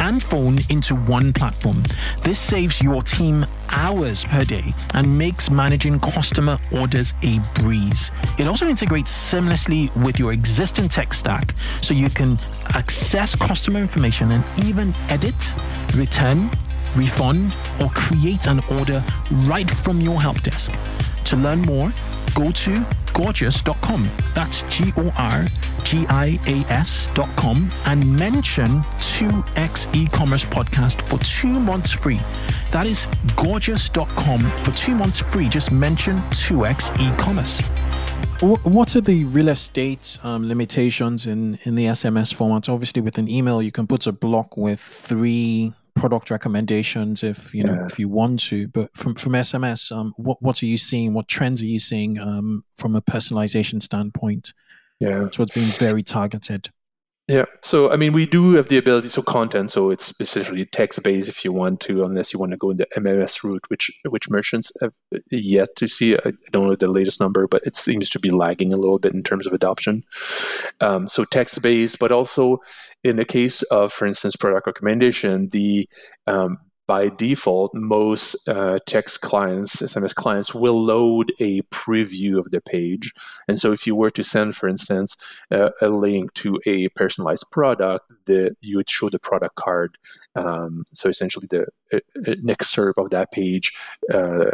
[0.00, 1.82] and phone into one platform.
[2.22, 8.10] This saves your team hours per day and makes managing customer orders a breeze.
[8.38, 12.38] It also integrates seamlessly with your existing tech stack so you can
[12.70, 15.34] access customer information and even edit,
[15.94, 16.50] return,
[16.96, 19.02] refund, or create an order
[19.44, 20.72] right from your help desk.
[21.24, 21.92] To learn more,
[22.34, 24.08] go to gorgias.com.
[24.34, 25.46] That's G O R
[25.84, 28.68] G I A S.com and mention
[29.18, 32.18] 2x e commerce podcast for two months free.
[32.70, 35.48] That is gorgias.com for two months free.
[35.48, 37.60] Just mention 2x e commerce.
[38.40, 42.70] What are the real estate um, limitations in, in the SMS format?
[42.70, 47.62] Obviously, with an email, you can put a block with three product recommendations if you
[47.62, 47.86] know yeah.
[47.86, 48.66] if you want to.
[48.68, 51.12] But from from SMS, um, what what are you seeing?
[51.12, 54.54] What trends are you seeing um, from a personalization standpoint?
[54.98, 56.70] Yeah, so it's being very targeted.
[57.30, 57.44] Yeah.
[57.62, 59.08] So, I mean, we do have the ability.
[59.08, 59.70] So, content.
[59.70, 62.76] So, it's essentially text based if you want to, unless you want to go in
[62.76, 64.92] the MMS route, which which merchants have
[65.30, 66.16] yet to see.
[66.16, 69.14] I don't know the latest number, but it seems to be lagging a little bit
[69.14, 70.02] in terms of adoption.
[70.80, 72.58] Um, so, text based, but also
[73.04, 75.88] in the case of, for instance, product recommendation, the
[76.26, 76.58] um,
[76.90, 83.12] by default, most uh, text clients, SMS clients, will load a preview of the page.
[83.46, 85.16] And so, if you were to send, for instance,
[85.52, 89.98] uh, a link to a personalized product, the, you would show the product card.
[90.34, 93.70] Um, so, essentially, the uh, uh next serve of that page,
[94.12, 94.50] uh,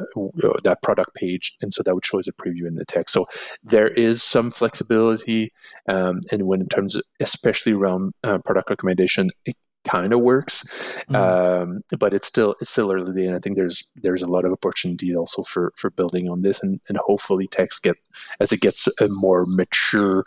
[0.63, 3.15] that product page, and so that would show as a preview in the text.
[3.15, 3.25] So,
[3.63, 5.55] there is some flexibility,
[5.89, 10.65] um, and when in terms, of, especially around uh, product recommendation, it kind of works,
[11.09, 11.17] mm-hmm.
[11.17, 14.53] um, but it's still it's still early and I think there's there's a lot of
[14.53, 17.97] opportunity also for for building on this, and and hopefully text get
[18.41, 20.25] as it gets a more mature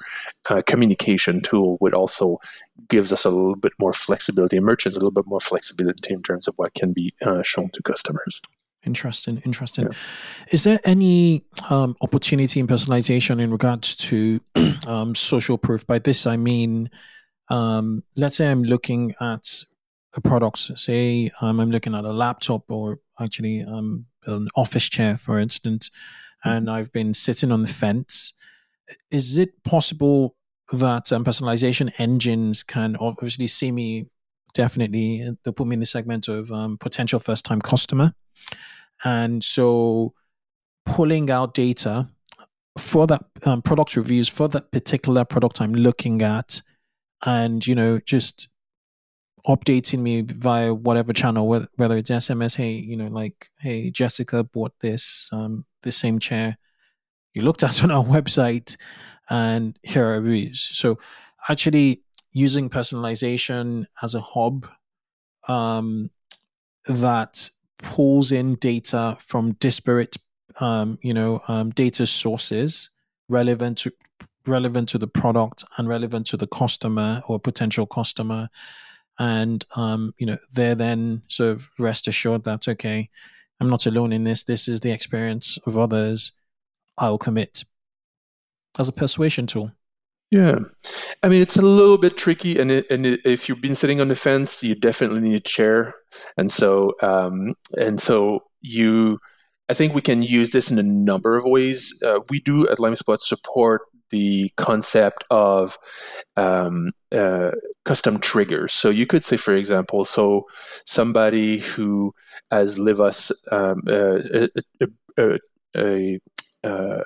[0.50, 2.40] uh, communication tool, would also
[2.88, 6.24] gives us a little bit more flexibility, and merchants a little bit more flexibility in
[6.24, 8.42] terms of what can be uh, shown to customers.
[8.86, 9.86] Interesting, interesting.
[9.86, 9.98] Yeah.
[10.54, 14.40] Is there any um, opportunity in personalization in regards to
[14.88, 15.86] um, social proof?
[15.86, 16.90] By this, I mean
[17.50, 19.64] um, let's say I'm looking at
[20.16, 25.18] a product, say um, I'm looking at a laptop or actually um, an office chair,
[25.18, 25.92] for instance,
[26.44, 26.76] and mm-hmm.
[26.76, 28.34] I've been sitting on the fence.
[29.12, 30.36] Is it possible
[30.72, 34.06] that um, personalization engines can obviously see me
[34.54, 38.14] definitely, uh, they'll put me in the segment of um, potential first time customer?
[39.04, 40.14] And so
[40.86, 42.10] pulling out data
[42.78, 46.62] for that um, product reviews for that particular product I'm looking at
[47.26, 48.50] and you know just
[49.48, 54.74] updating me via whatever channel whether, it's sms hey you know like hey jessica bought
[54.82, 56.58] this um the same chair.
[57.34, 58.76] You looked at on our website
[59.30, 60.70] and here are reviews.
[60.74, 60.98] So
[61.50, 62.02] actually
[62.32, 64.68] using personalization as a hub
[65.48, 66.12] um
[66.86, 70.18] that pulls in data from disparate
[70.60, 72.90] um you know um data sources
[73.30, 73.92] relevant to
[74.50, 78.50] relevant to the product and relevant to the customer or potential customer.
[79.18, 83.10] And um, you know they're then sort of rest assured that okay
[83.60, 84.44] i'm not alone in this.
[84.44, 86.32] This is the experience of others.
[86.98, 87.64] I'll commit
[88.78, 89.72] as a persuasion tool.
[90.32, 90.60] Yeah.
[91.24, 94.00] I mean it's a little bit tricky and, it, and it, if you've been sitting
[94.00, 95.96] on the fence you definitely need a chair.
[96.38, 99.20] And so um, and so you
[99.70, 101.94] I think we can use this in a number of ways.
[102.04, 105.78] Uh, we do at LimeSpot support the concept of
[106.38, 107.52] um, uh,
[107.86, 108.74] custom triggers.
[108.74, 110.48] So you could say, for example, so
[110.86, 112.14] somebody who
[112.52, 114.50] has live us um, uh, a,
[115.18, 115.38] a,
[115.76, 116.20] a,
[116.64, 117.04] uh,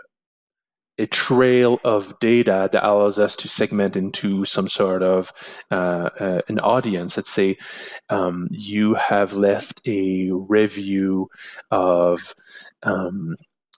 [0.97, 5.31] a, trail of data that allows us to segment into some sort of
[5.71, 7.17] uh, uh, an audience.
[7.17, 7.57] Let's say
[8.09, 11.29] um, you have left a review
[11.71, 12.35] of
[12.83, 13.35] um,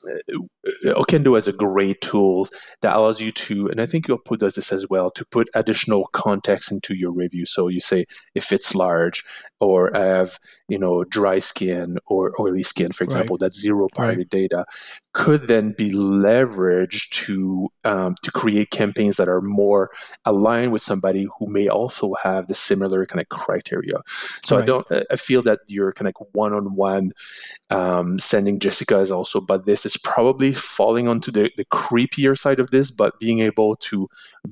[0.07, 2.47] Uh, uh, Okendo has a great tool
[2.81, 6.07] that allows you to, and I think Yotpo does this as well, to put additional
[6.13, 7.45] context into your review.
[7.45, 9.23] So you say if it's large,
[9.59, 13.41] or I have you know dry skin or oily skin, for example, right.
[13.41, 14.29] that's zero party right.
[14.29, 14.65] data,
[15.13, 19.91] could then be leveraged to um, to create campaigns that are more
[20.25, 23.95] aligned with somebody who may also have the similar kind of criteria.
[24.43, 24.63] So right.
[24.63, 27.11] I don't, I feel that your kind of one on one
[28.19, 32.71] sending Jessica is also, but this is probably falling onto the, the creepier side of
[32.71, 34.07] this, but being able to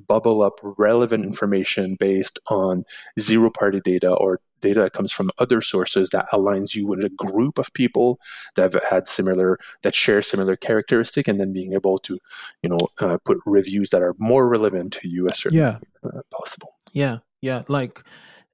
[0.08, 2.84] bubble up relevant information based on
[3.20, 7.10] zero party data or data that comes from other sources that aligns you with a
[7.10, 8.20] group of people
[8.56, 12.18] that have had similar that share similar characteristic and then being able to
[12.64, 15.78] you know uh, put reviews that are more relevant to you as yeah.
[16.04, 16.74] Uh, possible.
[16.94, 17.18] Yeah.
[17.42, 17.64] Yeah.
[17.68, 18.02] Like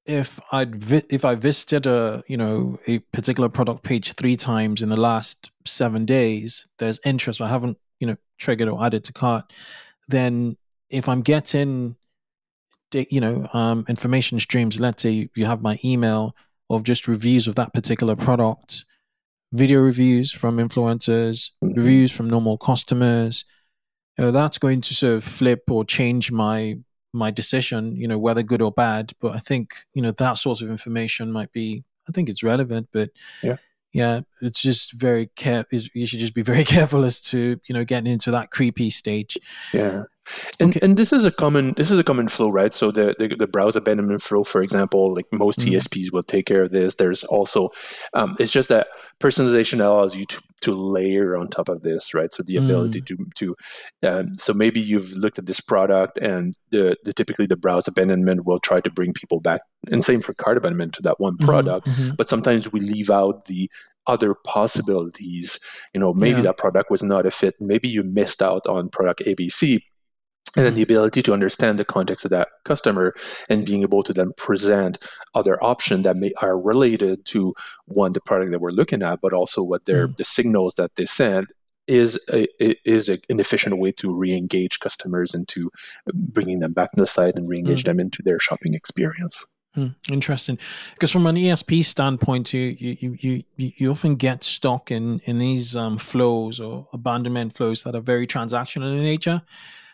[0.05, 4.81] if I'd vi- if I visited a you know a particular product page three times
[4.81, 7.41] in the last seven days, there's interest.
[7.41, 9.51] I haven't you know triggered or added to cart.
[10.07, 10.57] Then
[10.89, 11.95] if I'm getting
[12.93, 16.35] you know um, information streams, let's say you have my email
[16.69, 18.85] of just reviews of that particular product,
[19.51, 21.73] video reviews from influencers, mm-hmm.
[21.73, 23.45] reviews from normal customers.
[24.17, 26.75] That's going to sort of flip or change my
[27.13, 29.13] my decision, you know, whether good or bad.
[29.19, 32.89] But I think, you know, that sort of information might be, I think it's relevant,
[32.91, 33.09] but
[33.41, 33.57] yeah.
[33.91, 35.65] Yeah, it's just very care.
[35.71, 39.37] You should just be very careful as to you know getting into that creepy stage.
[39.73, 40.03] Yeah,
[40.59, 40.79] and okay.
[40.85, 42.73] and this is a common this is a common flow, right?
[42.73, 45.73] So the the, the browse abandonment flow, for example, like most mm.
[45.73, 46.95] ESPs will take care of this.
[46.95, 47.69] There's also
[48.13, 48.87] um, it's just that
[49.21, 52.31] personalization allows you to to layer on top of this, right?
[52.33, 53.05] So the ability mm.
[53.05, 53.55] to to
[54.07, 58.45] um, so maybe you've looked at this product and the, the typically the browse abandonment
[58.45, 59.61] will try to bring people back,
[59.91, 61.87] and same for cart abandonment to that one mm-hmm, product.
[61.87, 62.15] Mm-hmm.
[62.17, 63.69] But sometimes we leave out the
[64.07, 65.59] other possibilities.
[65.93, 66.43] You know, maybe yeah.
[66.43, 67.55] that product was not a fit.
[67.59, 69.79] Maybe you missed out on product ABC
[70.55, 70.91] and then the mm-hmm.
[70.91, 73.13] ability to understand the context of that customer
[73.49, 74.97] and being able to then present
[75.35, 77.53] other options that may are related to
[77.85, 80.17] one the product that we're looking at but also what their mm.
[80.17, 81.47] the signals that they send
[81.87, 82.47] is a,
[82.87, 85.71] is a, an efficient way to re-engage customers into
[86.13, 87.85] bringing them back to the site and re-engage mm.
[87.85, 89.45] them into their shopping experience
[89.75, 90.57] Hmm, interesting,
[90.95, 95.75] because from an ESP standpoint, you you you you often get stuck in in these
[95.75, 99.43] um, flows or abandonment flows that are very transactional in nature,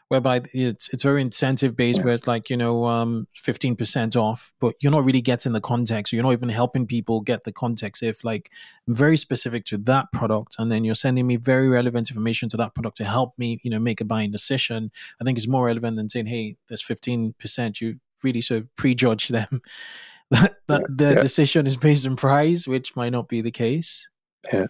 [0.10, 4.54] whereby it's it's very incentive based, where it's like you know um, fifteen percent off,
[4.60, 7.52] but you're not really getting the context, or you're not even helping people get the
[7.52, 8.04] context.
[8.04, 8.52] If like
[8.88, 12.58] I'm very specific to that product, and then you're sending me very relevant information to
[12.58, 15.66] that product to help me, you know, make a buying decision, I think it's more
[15.66, 17.82] relevant than saying, hey, there's fifteen percent.
[17.82, 19.62] You really sort of prejudge them
[20.32, 21.20] that, that yeah, the yeah.
[21.20, 24.08] decision is based on price, which might not be the case.
[24.52, 24.68] Yeah.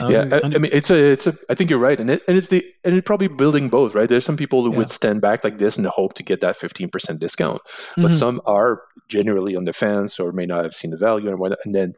[0.00, 1.34] Um, yeah, I, I, mean, it's a, it's a.
[1.48, 4.08] I think you're right, and it, and it's the, and it's probably building both, right?
[4.08, 4.78] There's some people who yeah.
[4.78, 7.60] would stand back like this in the hope to get that 15% discount,
[7.96, 8.14] but mm-hmm.
[8.14, 11.58] some are generally on the fence or may not have seen the value and whatnot,
[11.64, 11.94] and then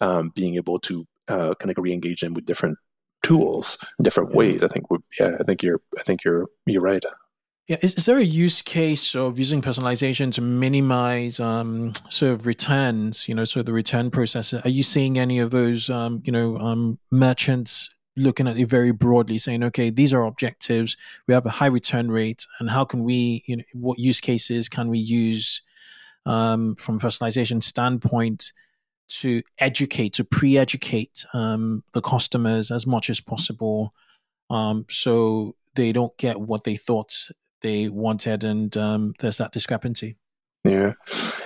[0.00, 2.76] um, being able to uh, kind of re-engage them with different
[3.22, 4.36] tools, different yeah.
[4.36, 4.64] ways.
[4.64, 7.04] I think would, yeah, I think you're, I think you're, you're right.
[7.68, 12.44] Yeah, is, is there a use case of using personalization to minimize um, sort of
[12.46, 13.28] returns?
[13.28, 14.52] You know, sort of the return process.
[14.52, 18.90] Are you seeing any of those, um, you know, um, merchants looking at it very
[18.90, 20.96] broadly, saying, okay, these are objectives.
[21.28, 24.68] We have a high return rate, and how can we, you know, what use cases
[24.68, 25.62] can we use
[26.26, 28.52] um, from a personalization standpoint?
[29.08, 33.92] to educate, to pre-educate um, the customers as much as possible,
[34.48, 37.28] um, so they don't get what they thought
[37.62, 40.16] they wanted, and um, there's that discrepancy.
[40.64, 40.92] Yeah,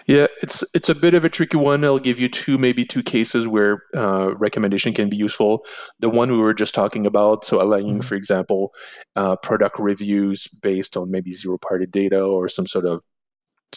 [0.07, 1.85] yeah, it's it's a bit of a tricky one.
[1.85, 5.65] I'll give you two, maybe two cases where uh, recommendation can be useful.
[6.01, 8.01] The one we were just talking about, so allowing, mm-hmm.
[8.01, 8.75] for example,
[9.17, 13.03] uh, product reviews based on maybe zero-party data or some sort of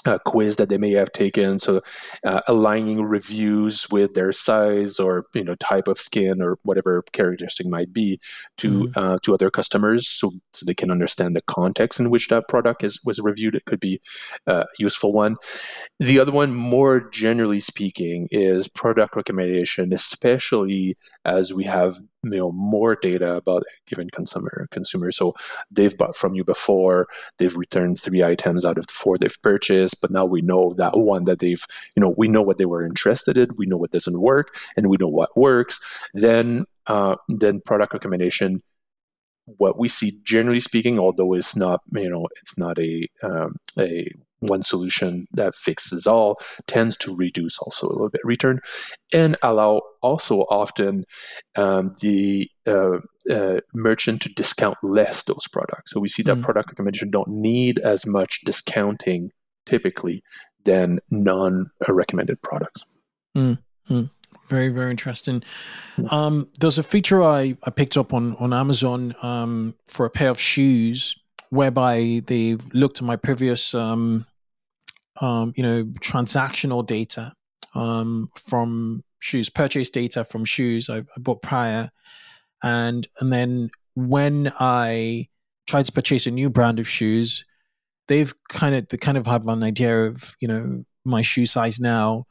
[0.06, 1.60] uh, quiz that they may have taken.
[1.60, 1.82] So
[2.26, 7.68] uh, aligning reviews with their size or you know type of skin or whatever characteristic
[7.68, 8.20] might be
[8.58, 8.92] to mm.
[8.96, 12.84] uh, to other customers, so, so they can understand the context in which that product
[12.84, 13.56] is was reviewed.
[13.56, 14.02] It could be
[14.48, 15.36] a useful one.
[16.00, 22.52] The other one, more generally speaking, is product recommendation, especially as we have you know
[22.52, 25.12] more data about a given consumer consumer.
[25.12, 25.36] So
[25.72, 27.08] they've bought from you before
[27.38, 30.98] they've returned three items out of the four they've purchased but now we know that
[30.98, 31.64] one that they've
[31.96, 34.88] you know we know what they were interested in we know what doesn't work and
[34.88, 35.80] we know what works.
[36.14, 38.64] Then uh, then product recommendation
[39.58, 44.12] what we see generally speaking although it's not you know it's not a um, a
[44.40, 48.60] one solution that fixes all tends to reduce also a little bit return
[49.14, 51.04] and allow also often
[51.56, 52.98] um, the uh,
[53.30, 55.92] uh, merchant to discount less those products.
[55.92, 56.44] So we see that mm.
[56.44, 59.32] product recommendation don't need as much discounting
[59.66, 60.24] typically
[60.66, 62.84] than non-recommended products.
[63.36, 63.60] Mm.
[63.90, 64.10] Mm.
[64.48, 65.44] Very, very interesting.
[66.10, 70.30] Um, there's a feature I, I picked up on, on Amazon um, for a pair
[70.30, 71.16] of shoes
[71.50, 74.26] whereby they've looked at my previous um,
[75.22, 77.34] um, you know, transactional data
[77.76, 81.90] um, from shoes, purchase data from shoes I, I bought prior,
[82.64, 85.28] and and then when I
[85.68, 87.46] tried to purchase a new brand of shoes,
[88.08, 91.80] they've kind of they kind of have an idea of you know my shoe size
[91.80, 92.26] now.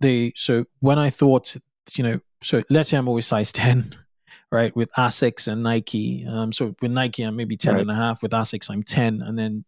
[0.00, 1.56] They so when I thought
[1.94, 3.94] you know so let's say I'm always size ten,
[4.52, 4.74] right?
[4.76, 6.26] With Asics and Nike.
[6.28, 7.80] Um, so with Nike I'm maybe 10 right.
[7.80, 8.22] and a half.
[8.22, 9.64] With Asics I'm ten, and then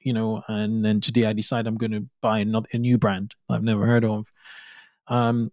[0.00, 3.34] you know, and then today I decide I'm going to buy another a new brand
[3.48, 4.26] I've never heard of.
[5.08, 5.50] Um,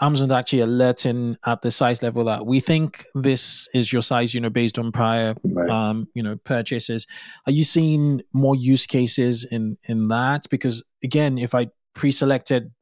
[0.00, 4.40] Amazon's actually alerting at the size level that we think this is your size, you
[4.40, 5.70] know, based on prior, right.
[5.70, 7.06] um, you know, purchases.
[7.46, 10.44] Are you seeing more use cases in in that?
[10.50, 12.72] Because again, if I pre-selected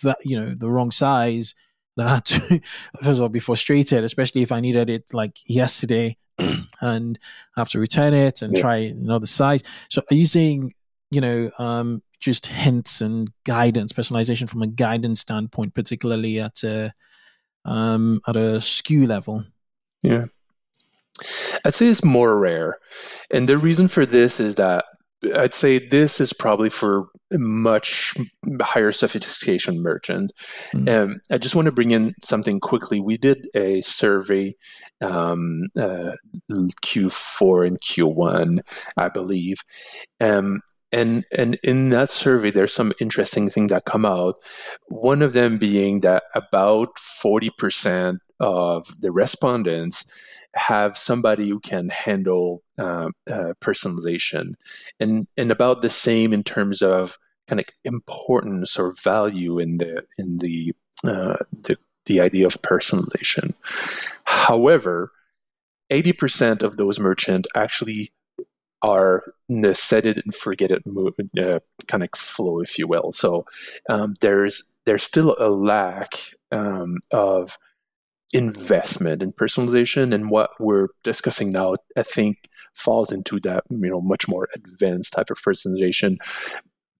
[0.00, 1.54] that, you know, the wrong size,
[1.96, 2.28] that
[3.02, 6.16] first of all be frustrated, especially if I needed it like yesterday
[6.80, 7.18] and
[7.56, 8.62] have to return it and yeah.
[8.62, 9.62] try another size.
[9.90, 10.72] So are you seeing,
[11.10, 16.92] you know, um, just hints and guidance, personalization from a guidance standpoint, particularly at a
[17.64, 19.44] um, at a SKU level?
[20.02, 20.26] Yeah.
[21.64, 22.78] I'd say it's more rare.
[23.30, 24.86] And the reason for this is that
[25.34, 28.14] I'd say this is probably for much
[28.60, 30.32] higher sophistication merchant.
[30.74, 30.88] Mm.
[30.88, 33.00] Um, I just want to bring in something quickly.
[33.00, 34.54] We did a survey
[35.00, 36.12] um, uh,
[36.50, 38.60] Q4 and Q1,
[38.96, 39.58] I believe.
[40.20, 40.60] Um,
[40.92, 44.36] and and in that survey there's some interesting things that come out
[44.88, 46.90] one of them being that about
[47.24, 50.04] 40% of the respondents
[50.54, 54.54] have somebody who can handle uh, uh, personalization,
[55.00, 60.02] and and about the same in terms of kind of importance or value in the
[60.18, 60.74] in the
[61.04, 61.76] uh, the
[62.06, 63.54] the idea of personalization.
[64.24, 65.12] However,
[65.90, 68.12] eighty percent of those merchants actually
[68.82, 70.82] are in the set it and forget it
[71.38, 73.12] uh, kind of flow, if you will.
[73.12, 73.46] So
[73.88, 76.18] um, there's there's still a lack
[76.50, 77.56] um, of
[78.32, 84.00] investment in personalization and what we're discussing now i think falls into that you know
[84.00, 86.16] much more advanced type of personalization.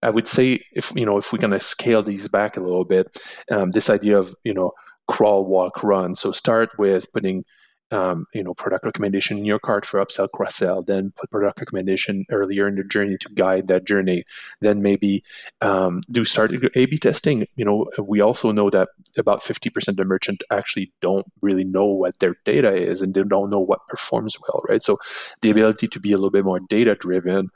[0.02, 2.84] I would say if you know if we're going to scale these back a little
[2.84, 3.16] bit
[3.50, 4.72] um, this idea of you know
[5.08, 6.14] crawl walk run.
[6.14, 7.44] So start with putting
[7.92, 11.60] um, you know, product recommendation in your cart for upsell, cross sell, then put product
[11.60, 14.24] recommendation earlier in the journey to guide that journey.
[14.60, 15.22] Then maybe
[15.60, 17.46] um, do start A/B testing.
[17.56, 21.86] You know, we also know that about fifty percent of merchant actually don't really know
[21.86, 24.82] what their data is and they don't know what performs well, right?
[24.82, 24.98] So
[25.42, 27.50] the ability to be a little bit more data driven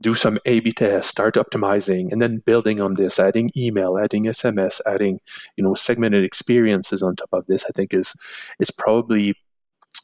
[0.00, 4.80] do some A/B tests, start optimizing, and then building on this, adding email, adding SMS,
[4.86, 5.20] adding
[5.56, 7.64] you know segmented experiences on top of this.
[7.68, 8.12] I think is
[8.58, 9.34] is probably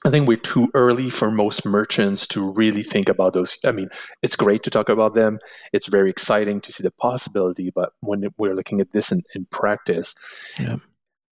[0.05, 3.59] I think we're too early for most merchants to really think about those.
[3.65, 3.91] I mean,
[4.23, 5.39] it's great to talk about them.
[5.73, 9.45] It's very exciting to see the possibility, but when we're looking at this in, in
[9.47, 10.15] practice,
[10.59, 10.77] yeah.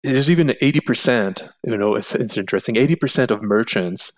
[0.03, 4.11] there's even 80%, you know, it's, it's interesting, 80% of merchants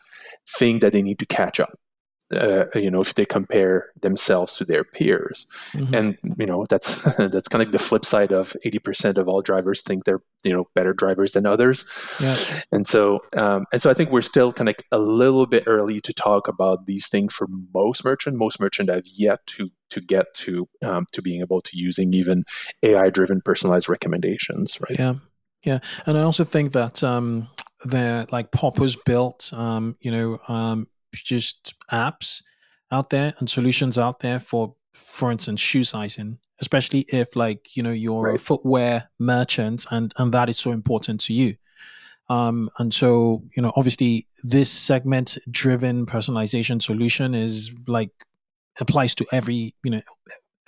[0.58, 1.80] think that they need to catch up
[2.34, 5.46] uh, you know if they compare themselves to their peers.
[5.74, 5.94] Mm-hmm.
[5.94, 9.82] and you know that's that's kind of the flip side of 80% of all drivers
[9.82, 11.86] think they're you know better drivers than others.
[12.20, 12.38] Yeah.
[12.72, 16.00] and so um, and so i think we're still kind of a little bit early
[16.02, 20.34] to talk about these things for most merchant most merchant have yet to to get
[20.36, 22.44] to um, to being able to using even
[22.84, 25.00] ai driven personalized recommendations right?
[25.00, 25.16] Yeah.
[25.64, 25.80] Yeah.
[26.06, 27.48] And i also think that um
[27.86, 32.42] they're like pop was built um you know um just apps
[32.92, 37.84] out there and solutions out there for, for instance, shoe sizing, especially if like you
[37.84, 38.36] know you're right.
[38.36, 41.56] a footwear merchant and and that is so important to you.
[42.30, 48.12] Um, and so you know, obviously, this segment-driven personalization solution is like
[48.80, 50.02] applies to every you know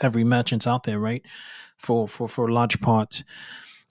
[0.02, 1.24] every merchant out there, right?
[1.78, 3.24] For for for a large part.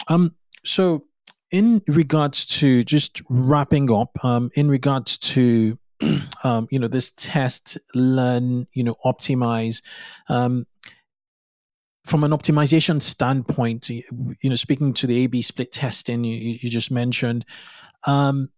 [0.08, 0.34] Um,
[0.64, 1.04] so
[1.50, 5.78] in regards to just wrapping up, um, in regards to
[6.44, 9.82] um, you know, this test, learn, you know, optimize.
[10.28, 10.66] Um,
[12.04, 14.02] from an optimization standpoint, you
[14.44, 17.46] know, speaking to the A/B split testing you, you just mentioned,
[18.04, 18.50] um,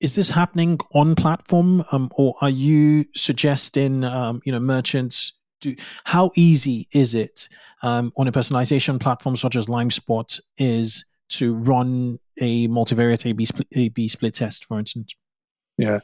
[0.00, 5.74] is this happening on platform, um, or are you suggesting, um, you know, merchants do?
[6.04, 7.48] How easy is it
[7.82, 13.68] um, on a personalization platform such as LimeSpot is to run a multivariate A/B split,
[13.74, 15.14] A/B split test, for instance?
[15.78, 16.00] Yeah,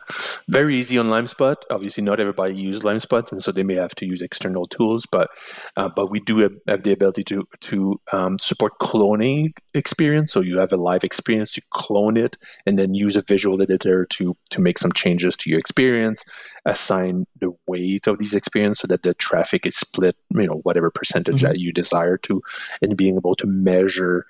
[0.49, 1.57] very easy on LimeSpot.
[1.69, 5.05] Obviously, not everybody uses LimeSpot, and so they may have to use external tools.
[5.11, 5.31] But
[5.77, 10.31] uh, but we do have, have, the ability to to um, support cloning experience.
[10.31, 14.07] So you have a live experience, to clone it, and then use a visual editor
[14.11, 16.25] to to make some changes to your experience,
[16.67, 20.89] assign the weight of these experience so that the traffic is split, you know, whatever
[20.89, 21.47] percentage mm-hmm.
[21.47, 22.41] that you desire to,
[22.81, 24.25] and being able to measure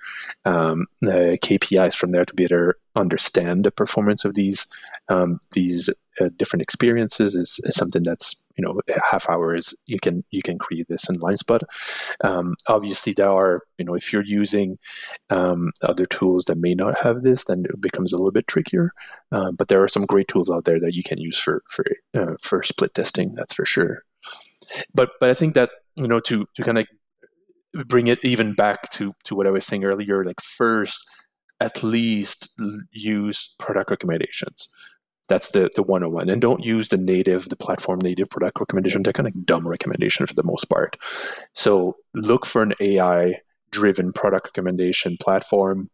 [0.45, 4.65] um, the KPIs from there to better understand the performance of these
[5.09, 5.89] um, these
[6.19, 8.79] uh, different experiences is, is, something that's you know
[9.09, 11.61] half hours you can you can create this in LimeSpot.
[12.23, 14.77] Um, obviously, there are you know if you're using
[15.29, 18.91] um, other tools that may not have this, then it becomes a little bit trickier.
[19.31, 21.85] Uh, but there are some great tools out there that you can use for for
[22.13, 23.35] uh, for split testing.
[23.35, 24.03] That's for sure.
[24.93, 26.87] But but I think that you know to to kind of
[27.87, 31.05] bring it even back to to what I was saying earlier, like first
[31.61, 32.49] at least
[32.91, 34.67] use product recommendations.
[35.27, 36.29] That's the the 101.
[36.29, 39.03] And don't use the native, the platform native product recommendation.
[39.03, 40.97] They're kind of dumb recommendation for the most part.
[41.53, 43.35] So look for an AI
[43.71, 45.89] driven product recommendation platform.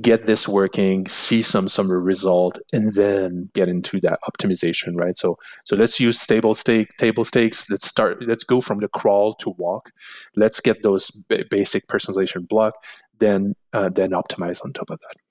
[0.00, 5.16] Get this working, see some summer result, and then get into that optimization, right?
[5.16, 7.68] So so let's use stable stake table stakes.
[7.70, 8.22] Let's start.
[8.26, 9.90] Let's go from the crawl to walk.
[10.36, 12.74] Let's get those b- basic personalization block.
[13.18, 15.27] Then uh, then optimize on top of that.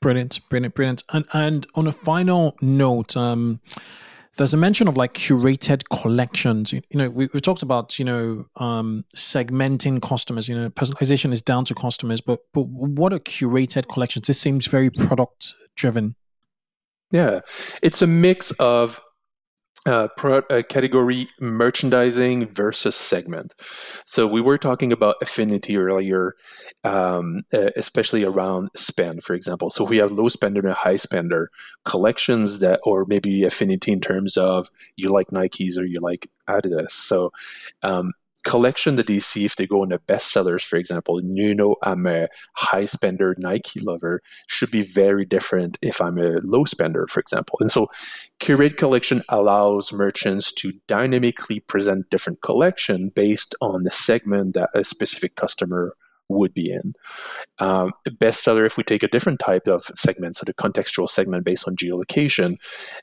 [0.00, 1.02] Brilliant, brilliant, brilliant.
[1.12, 3.60] And and on a final note, um,
[4.36, 6.72] there's a mention of like curated collections.
[6.72, 10.48] You, know, we, we talked about you know um, segmenting customers.
[10.48, 14.26] You know, personalization is down to customers, but but what are curated collections?
[14.26, 16.14] This seems very product driven.
[17.10, 17.40] Yeah,
[17.82, 19.00] it's a mix of
[19.86, 23.54] uh, pro, uh, category merchandising versus segment.
[24.04, 26.34] So we were talking about affinity earlier,
[26.84, 29.70] um, uh, especially around spend, for example.
[29.70, 31.50] So we have low spender and high spender
[31.84, 36.90] collections that, or maybe affinity in terms of you like Nikes or you like Adidas.
[36.90, 37.32] So
[37.82, 38.12] um,
[38.44, 42.06] collection that they see if they go on into bestsellers, for example, you know I'm
[42.06, 47.20] a high spender Nike lover, should be very different if I'm a low spender, for
[47.20, 47.58] example.
[47.60, 47.88] And so
[48.38, 54.84] curate collection allows merchants to dynamically present different collection based on the segment that a
[54.84, 55.94] specific customer
[56.28, 56.94] would be in.
[57.58, 61.66] Um, bestseller, if we take a different type of segment, so the contextual segment based
[61.66, 62.56] on geolocation,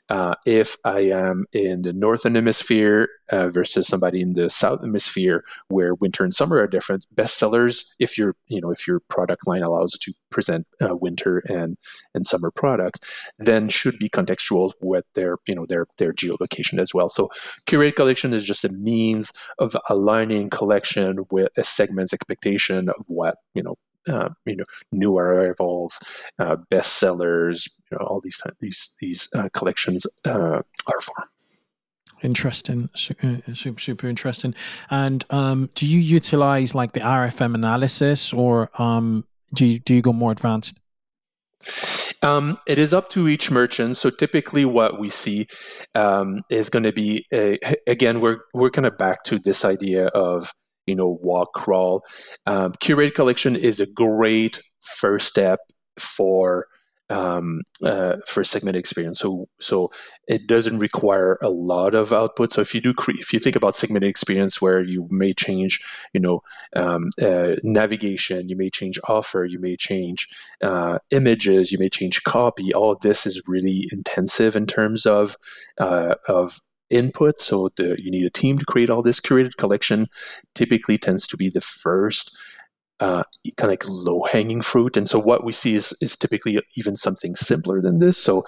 [0.08, 5.44] uh, if I am in the northern hemisphere uh, versus somebody in the south hemisphere
[5.68, 9.62] where winter and summer are different, bestsellers, if your you know if your product line
[9.62, 11.76] allows to present uh, winter and
[12.14, 13.00] and summer products,
[13.38, 17.08] then should be contextual with their you know their their geolocation as well.
[17.08, 17.30] So
[17.66, 23.36] curate collection is just a means of aligning collection with a segment's expectation of what
[23.54, 23.76] you know
[24.08, 25.98] uh, you know new arrivals,
[26.38, 31.14] uh, bestsellers, you know all these these these uh, collections uh, are for.
[32.22, 34.54] Interesting, super, super interesting.
[34.90, 40.02] And um, do you utilize like the RFM analysis, or um, do you, do you
[40.02, 40.78] go more advanced?
[42.22, 43.96] Um, it is up to each merchant.
[43.96, 45.46] So typically, what we see
[45.94, 47.26] um, is going to be
[47.86, 50.50] again we're we're kind of back to this idea of
[50.86, 52.02] you know, walk, crawl.
[52.46, 55.60] Um, curated collection is a great first step
[55.98, 56.66] for
[57.10, 59.20] um, uh, for segment experience.
[59.20, 59.90] So so
[60.26, 62.52] it doesn't require a lot of output.
[62.52, 65.80] So if you do cre- if you think about segment experience where you may change,
[66.12, 66.42] you know,
[66.74, 70.28] um, uh, navigation, you may change offer, you may change
[70.62, 72.74] uh, images, you may change copy.
[72.74, 75.36] All of this is really intensive in terms of
[75.78, 77.40] uh, of input.
[77.40, 80.08] So the, you need a team to create all this curated collection.
[80.54, 82.36] Typically tends to be the first
[83.00, 83.24] uh,
[83.56, 84.96] kind of like low hanging fruit.
[84.96, 88.16] And so what we see is, is typically even something simpler than this.
[88.16, 88.44] So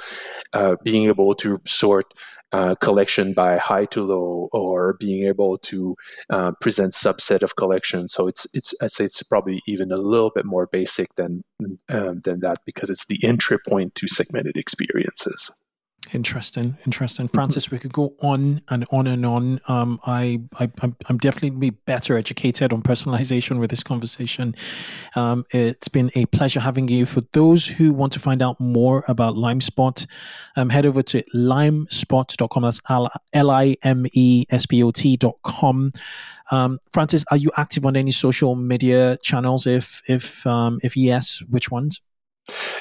[0.52, 2.14] uh, being able to sort
[2.52, 5.94] uh, collection by high to low, or being able to
[6.30, 8.08] uh, present subset of collection.
[8.08, 11.44] So it's it's I'd say it's probably even a little bit more basic than
[11.90, 15.50] um, than that because it's the entry point to segmented experiences.
[16.14, 17.34] Interesting, interesting, mm-hmm.
[17.34, 17.70] Francis.
[17.70, 19.60] We could go on and on and on.
[19.68, 24.54] Um, I, I, I'm definitely be better educated on personalization with this conversation.
[25.16, 27.04] Um, it's been a pleasure having you.
[27.04, 30.06] For those who want to find out more about LimeSpot,
[30.56, 32.62] um, head over to limespot.com.
[32.62, 32.80] That's
[33.32, 35.92] L I M E S P O T.com.
[36.50, 39.66] Um, Francis, are you active on any social media channels?
[39.66, 42.00] If if um, if yes, which ones?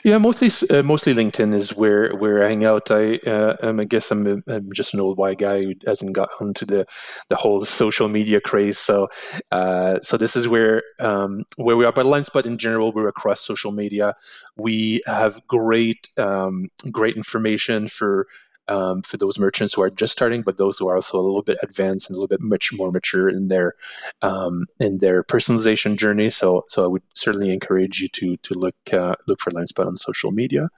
[0.04, 2.90] Yeah, mostly uh, mostly LinkedIn is where where I hang out.
[2.90, 6.14] I uh, um, I guess I'm, a, I'm just an old white guy who hasn't
[6.14, 6.86] got onto the
[7.30, 8.78] the whole social media craze.
[8.78, 9.10] So
[9.52, 11.92] uh, so this is where um, where we are.
[11.92, 14.16] But LimeSpot in general, we're across social media.
[14.56, 18.28] We have great um, great information for
[18.70, 21.42] um, for those merchants who are just starting, but those who are also a little
[21.42, 23.74] bit advanced and a little bit much more mature in their
[24.22, 26.30] um, in their personalization journey.
[26.30, 29.98] So, so I would certainly encourage you to to look uh, look for LimeSpot on
[29.98, 30.70] social media.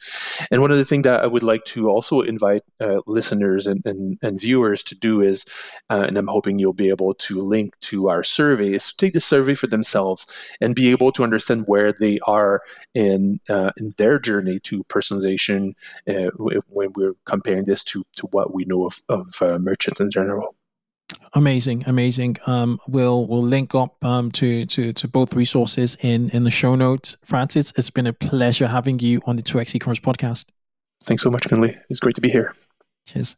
[0.52, 3.82] And one of the things that I would like to also invite uh, listeners and,
[3.86, 5.46] and, and, viewers to do is,
[5.90, 9.54] uh, and I'm hoping you'll be able to link to our surveys, take the survey
[9.54, 10.26] for themselves,
[10.62, 12.62] and be able to understand where they are
[12.94, 15.74] in uh, in their journey to personalization
[16.08, 16.30] uh,
[16.70, 20.56] when we're comparing this to to what we know of of uh, merchants in general.
[21.34, 22.38] Amazing, amazing.
[22.46, 26.76] Um, we'll we'll link up um, to to to both resources in in the show
[26.76, 27.18] notes.
[27.24, 30.46] Francis, it's been a pleasure having you on the Two X E-commerce podcast.
[31.04, 31.76] Thanks so much, Kunle.
[31.90, 32.54] It's great to be here.
[33.08, 33.38] Cheers.